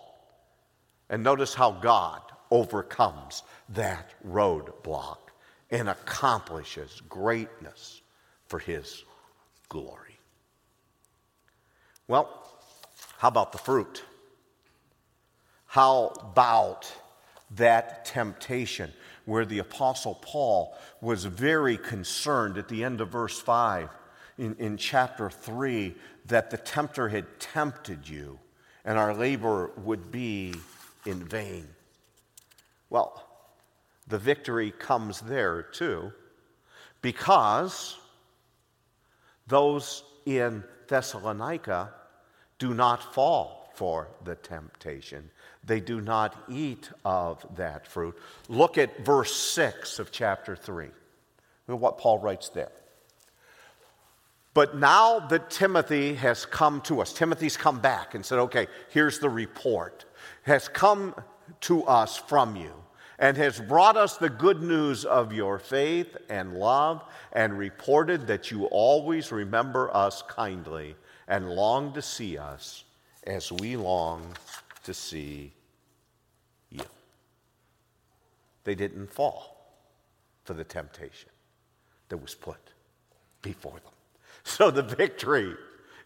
and 1.09 1.23
notice 1.23 1.55
how 1.55 1.73
God 1.73 2.21
overcomes 2.51 3.43
that 3.71 4.11
roadblock 4.27 5.19
and 5.71 5.89
accomplishes 5.89 7.01
greatness 7.09 8.03
for 8.47 8.59
his 8.59 9.05
glory. 9.69 10.19
Well, 12.09 12.29
how 13.19 13.29
about 13.29 13.53
the 13.53 13.59
fruit? 13.59 14.03
How 15.67 16.13
about 16.21 16.93
that 17.53 18.05
temptation 18.05 18.93
where 19.25 19.45
the 19.45 19.61
Apostle 19.61 20.17
Paul 20.21 20.77
was 21.01 21.25
very 21.25 21.77
concerned 21.77 22.59
at 22.59 22.69
the 22.69 22.83
end 22.83 23.01
of 23.01 23.11
verse 23.11 23.39
5 23.39 23.89
in, 24.39 24.57
in 24.57 24.77
chapter 24.77 25.31
3 25.31 25.95
that 26.27 26.51
the 26.51 26.57
tempter 26.57 27.09
had 27.09 27.39
tempted 27.39 28.09
you 28.09 28.41
and 28.85 28.99
our 28.99 29.15
labor 29.15 29.71
would 29.77 30.11
be 30.11 30.55
in 31.07 31.23
vain? 31.23 31.69
Well, 32.89 33.30
the 34.11 34.19
victory 34.19 34.73
comes 34.73 35.21
there 35.21 35.63
too 35.63 36.13
because 37.01 37.97
those 39.47 40.03
in 40.27 40.65
Thessalonica 40.89 41.91
do 42.59 42.75
not 42.75 43.15
fall 43.15 43.73
for 43.75 44.09
the 44.25 44.35
temptation. 44.35 45.31
They 45.65 45.81
do 45.81 46.01
not 46.01 46.37
eat 46.49 46.91
of 47.05 47.45
that 47.57 47.87
fruit. 47.87 48.17
Look 48.49 48.77
at 48.77 49.05
verse 49.05 49.35
6 49.35 49.99
of 49.99 50.13
chapter 50.13 50.55
3. 50.55 50.89
What 51.67 51.99
Paul 51.99 52.19
writes 52.19 52.49
there. 52.49 52.73
But 54.53 54.77
now 54.77 55.21
that 55.21 55.51
Timothy 55.51 56.15
has 56.15 56.45
come 56.45 56.81
to 56.83 57.01
us, 57.01 57.13
Timothy's 57.13 57.57
come 57.57 57.79
back 57.79 58.17
and 58.17 58.27
said, 58.27 58.41
okay, 58.41 58.67
here's 58.91 59.21
the 59.21 59.31
report, 59.31 60.05
has 60.43 60.69
come 60.69 61.15
to 61.61 61.85
us 61.85 62.17
from 62.17 62.57
you 62.57 62.73
and 63.21 63.37
has 63.37 63.61
brought 63.61 63.99
us 63.99 64.17
the 64.17 64.31
good 64.31 64.63
news 64.63 65.05
of 65.05 65.33
your 65.33 65.59
faith 65.59 66.17
and 66.31 66.55
love 66.55 67.05
and 67.33 67.57
reported 67.57 68.27
that 68.27 68.51
you 68.51 68.65
always 68.65 69.31
remember 69.31 69.95
us 69.95 70.23
kindly 70.23 70.97
and 71.29 71.51
long 71.51 71.93
to 71.93 72.01
see 72.01 72.39
us 72.39 72.85
as 73.25 73.53
we 73.53 73.77
long 73.77 74.35
to 74.83 74.95
see 74.95 75.53
you. 76.71 76.83
They 78.65 78.75
didn't 78.75 79.13
fall 79.13 79.71
for 80.45 80.55
the 80.55 80.65
temptation 80.65 81.29
that 82.09 82.17
was 82.17 82.35
put 82.35 82.73
before 83.43 83.73
them. 83.73 83.93
So 84.45 84.71
the 84.71 84.83
victory 84.83 85.55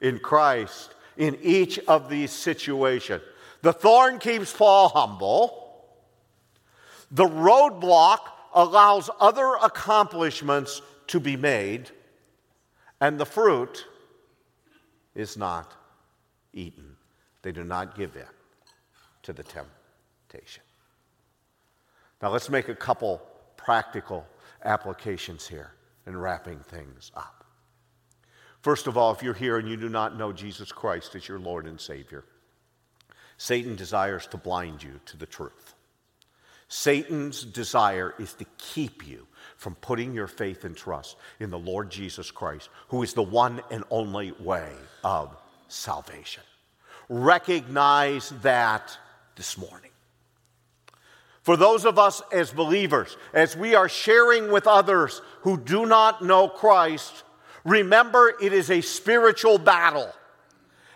in 0.01 0.19
Christ 0.19 0.95
in 1.17 1.39
each 1.41 1.79
of 1.87 2.11
these 2.11 2.33
situations. 2.33 3.23
The 3.63 3.73
thorn 3.73 4.19
keeps 4.19 4.53
Paul 4.53 4.89
humble. 4.89 5.64
The 7.11 7.27
roadblock 7.27 8.19
allows 8.55 9.11
other 9.21 9.55
accomplishments 9.63 10.83
to 11.09 11.21
be 11.21 11.37
made, 11.37 11.91
and 13.01 13.19
the 13.19 13.27
fruit 13.27 13.87
is 15.15 15.37
not 15.37 15.75
eaten. 16.53 16.97
They 17.43 17.53
do 17.53 17.65
not 17.65 17.97
give 17.97 18.17
in 18.17 18.25
to 19.23 19.33
the 19.33 19.43
temptation. 19.43 20.63
Now, 22.23 22.31
let's 22.31 22.49
make 22.49 22.69
a 22.69 22.75
couple 22.75 23.21
practical 23.57 24.27
applications 24.65 25.47
here 25.47 25.73
in 26.07 26.17
wrapping 26.17 26.61
things 26.61 27.11
up. 27.15 27.45
First 28.63 28.87
of 28.87 28.97
all, 28.97 29.13
if 29.13 29.23
you're 29.23 29.35
here 29.35 29.59
and 29.59 29.69
you 29.69 29.77
do 29.77 29.91
not 29.91 30.17
know 30.17 30.33
Jesus 30.33 30.73
Christ 30.73 31.15
as 31.15 31.29
your 31.29 31.39
Lord 31.39 31.67
and 31.67 31.79
Savior, 31.79 32.25
Satan 33.37 33.77
desires 33.77 34.27
to 34.29 34.39
blind 34.39 34.83
you 34.83 35.01
to 35.05 35.19
the 35.19 35.27
truth. 35.27 35.74
Satan's 36.69 37.45
desire 37.45 38.15
is 38.19 38.35
to 38.35 38.47
keep 38.59 39.07
you 39.07 39.27
from 39.57 39.75
putting 39.77 40.15
your 40.15 40.27
faith 40.27 40.65
and 40.65 40.77
trust 40.77 41.17
in 41.41 41.51
the 41.51 41.59
Lord 41.59 41.91
Jesus 41.91 42.31
Christ, 42.31 42.69
who 42.89 43.03
is 43.03 43.15
the 43.15 43.23
one 43.23 43.63
and 43.71 43.85
only 43.91 44.33
way 44.33 44.71
of 45.03 45.35
salvation. 45.69 46.43
Recognize 47.09 48.31
that 48.43 48.97
this 49.37 49.59
morning. 49.59 49.91
For 51.43 51.57
those 51.59 51.85
of 51.85 51.99
us 51.99 52.23
as 52.33 52.51
believers, 52.51 53.17
as 53.35 53.55
we 53.55 53.75
are 53.75 53.89
sharing 53.89 54.51
with 54.51 54.67
others 54.67 55.21
who 55.43 55.59
do 55.59 55.85
not 55.85 56.25
know 56.25 56.49
Christ, 56.49 57.23
remember 57.65 58.33
it 58.41 58.55
is 58.55 58.71
a 58.71 58.81
spiritual 58.81 59.59
battle. 59.59 60.11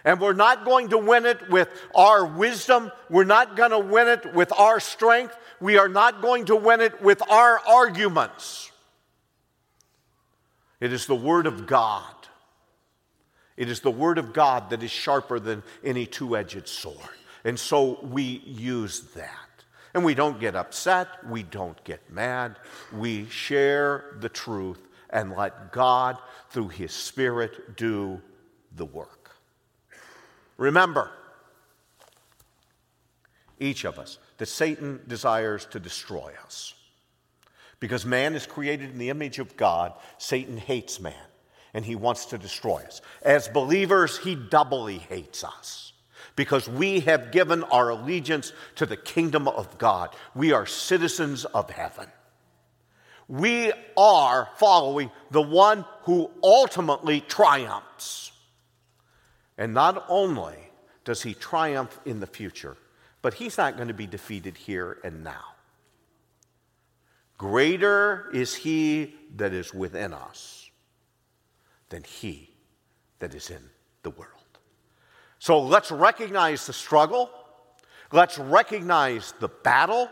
And 0.05 0.21
we're 0.21 0.33
not 0.33 0.65
going 0.65 0.89
to 0.89 0.99
win 0.99 1.27
it 1.27 1.51
with 1.51 1.69
our 1.95 2.25
wisdom. 2.25 2.91
We're 3.11 3.25
not 3.25 3.57
going 3.57 3.73
to 3.73 3.79
win 3.79 4.09
it 4.09 4.33
with 4.33 4.51
our 4.53 4.81
strength. 4.81 5.37
We 5.61 5.79
are 5.79 5.89
not 5.89 6.23
going 6.23 6.47
to 6.47 6.57
win 6.57 6.81
it 6.81 7.03
with 7.03 7.23
our 7.31 7.59
arguments. 7.67 8.71
It 10.81 10.93
is 10.93 11.07
the 11.07 11.15
Word 11.15 11.47
of 11.47 11.67
God. 11.67 12.15
It 13.57 13.69
is 13.69 13.81
the 13.81 13.91
Word 13.91 14.19
of 14.19 14.33
God 14.33 14.71
that 14.71 14.83
is 14.83 14.91
sharper 14.91 15.41
than 15.41 15.65
any 15.83 16.07
two 16.07 16.37
edged 16.37 16.69
sword. 16.69 16.97
And 17.45 17.59
so 17.59 17.99
we 18.03 18.23
use 18.45 19.01
that. 19.15 19.35
And 19.95 20.05
we 20.05 20.15
don't 20.15 20.39
get 20.39 20.55
upset. 20.55 21.09
We 21.27 21.43
don't 21.43 21.83
get 21.83 22.11
mad. 22.11 22.57
We 22.93 23.29
share 23.29 24.17
the 24.21 24.29
truth 24.29 24.81
and 25.11 25.35
let 25.35 25.73
God, 25.73 26.19
through 26.51 26.69
His 26.69 26.93
Spirit, 26.93 27.77
do 27.77 28.21
the 28.77 28.85
work. 28.85 29.31
Remember, 30.57 31.11
each 33.59 33.85
of 33.85 33.99
us, 33.99 34.19
that 34.39 34.47
Satan 34.47 35.01
desires 35.07 35.67
to 35.67 35.81
destroy 35.81 36.33
us. 36.45 36.75
Because 37.81 38.05
man 38.05 38.35
is 38.35 38.47
created 38.47 38.91
in 38.91 38.99
the 38.99 39.11
image 39.11 39.39
of 39.39 39.57
God, 39.57 39.93
Satan 40.17 40.57
hates 40.57 40.99
man 40.99 41.15
and 41.75 41.85
he 41.85 41.95
wants 41.95 42.27
to 42.27 42.39
destroy 42.39 42.83
us. 42.83 43.01
As 43.23 43.47
believers, 43.47 44.19
he 44.19 44.35
doubly 44.35 44.99
hates 44.99 45.45
us 45.45 45.93
because 46.35 46.69
we 46.69 47.01
have 47.01 47.31
given 47.31 47.65
our 47.65 47.91
allegiance 47.91 48.53
to 48.77 48.87
the 48.87 48.97
kingdom 48.97 49.49
of 49.49 49.77
God. 49.79 50.11
We 50.35 50.53
are 50.53 50.67
citizens 50.67 51.45
of 51.45 51.71
heaven. 51.71 52.07
We 53.29 53.73
are 53.97 54.49
following 54.57 55.11
the 55.31 55.43
one 55.43 55.85
who 56.03 56.31
ultimately 56.43 57.21
triumphs. 57.21 58.33
And 59.59 59.75
not 59.75 60.05
only 60.09 60.57
does 61.05 61.23
he 61.23 61.35
triumph 61.35 62.01
in 62.07 62.21
the 62.21 62.27
future, 62.27 62.77
but 63.23 63.35
he's 63.35 63.59
not 63.59 63.77
going 63.77 63.89
to 63.89 63.95
be 63.95 64.07
defeated 64.07 64.57
here 64.57 64.99
and 65.05 65.25
now. 65.25 65.45
Greater 67.37 68.29
is 68.33 68.55
he 68.55 69.15
that 69.37 69.53
is 69.53 69.73
within 69.73 70.13
us 70.13 70.71
than 71.89 72.03
he 72.03 72.51
that 73.21 73.35
is 73.35 73.51
in 73.51 73.63
the 74.03 74.11
world. 74.11 74.33
So 75.39 75.61
let's 75.61 75.91
recognize 75.91 76.67
the 76.67 76.73
struggle. 76.73 77.31
Let's 78.13 78.39
recognize 78.39 79.35
the 79.39 79.49
battle. 79.49 80.11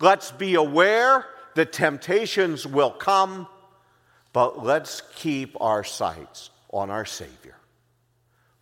Let's 0.00 0.30
be 0.32 0.54
aware 0.54 1.26
that 1.54 1.72
temptations 1.72 2.66
will 2.66 2.90
come, 2.90 3.46
but 4.32 4.62
let's 4.62 5.02
keep 5.14 5.56
our 5.60 5.84
sights 5.84 6.50
on 6.70 6.90
our 6.90 7.04
Savior, 7.04 7.56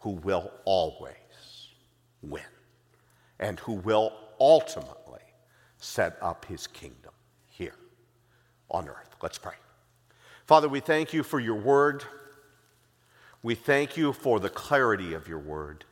who 0.00 0.10
will 0.10 0.52
always 0.64 1.16
win 2.20 2.42
and 3.42 3.58
who 3.60 3.72
will 3.72 4.12
ultimately 4.40 5.20
set 5.76 6.16
up 6.22 6.44
his 6.44 6.68
kingdom 6.68 7.12
here 7.48 7.74
on 8.70 8.88
earth. 8.88 9.16
Let's 9.20 9.36
pray. 9.36 9.54
Father, 10.46 10.68
we 10.68 10.78
thank 10.80 11.12
you 11.12 11.24
for 11.24 11.40
your 11.40 11.56
word. 11.56 12.04
We 13.42 13.56
thank 13.56 13.96
you 13.96 14.12
for 14.12 14.38
the 14.38 14.48
clarity 14.48 15.14
of 15.14 15.26
your 15.26 15.40
word. 15.40 15.84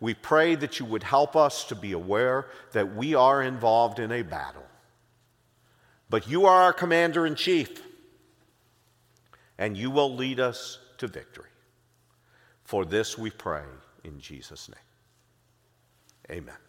We 0.00 0.14
pray 0.14 0.54
that 0.56 0.80
you 0.80 0.86
would 0.86 1.02
help 1.02 1.36
us 1.36 1.64
to 1.66 1.74
be 1.74 1.92
aware 1.92 2.46
that 2.72 2.96
we 2.96 3.14
are 3.14 3.42
involved 3.42 3.98
in 3.98 4.10
a 4.10 4.22
battle. 4.22 4.64
But 6.08 6.28
you 6.28 6.46
are 6.46 6.62
our 6.62 6.72
commander 6.72 7.26
in 7.26 7.34
chief, 7.34 7.82
and 9.58 9.76
you 9.76 9.90
will 9.90 10.14
lead 10.14 10.40
us 10.40 10.78
to 10.98 11.08
victory. 11.08 11.50
For 12.64 12.84
this 12.84 13.18
we 13.18 13.30
pray 13.30 13.64
in 14.02 14.18
Jesus' 14.18 14.68
name. 14.68 16.38
Amen. 16.38 16.65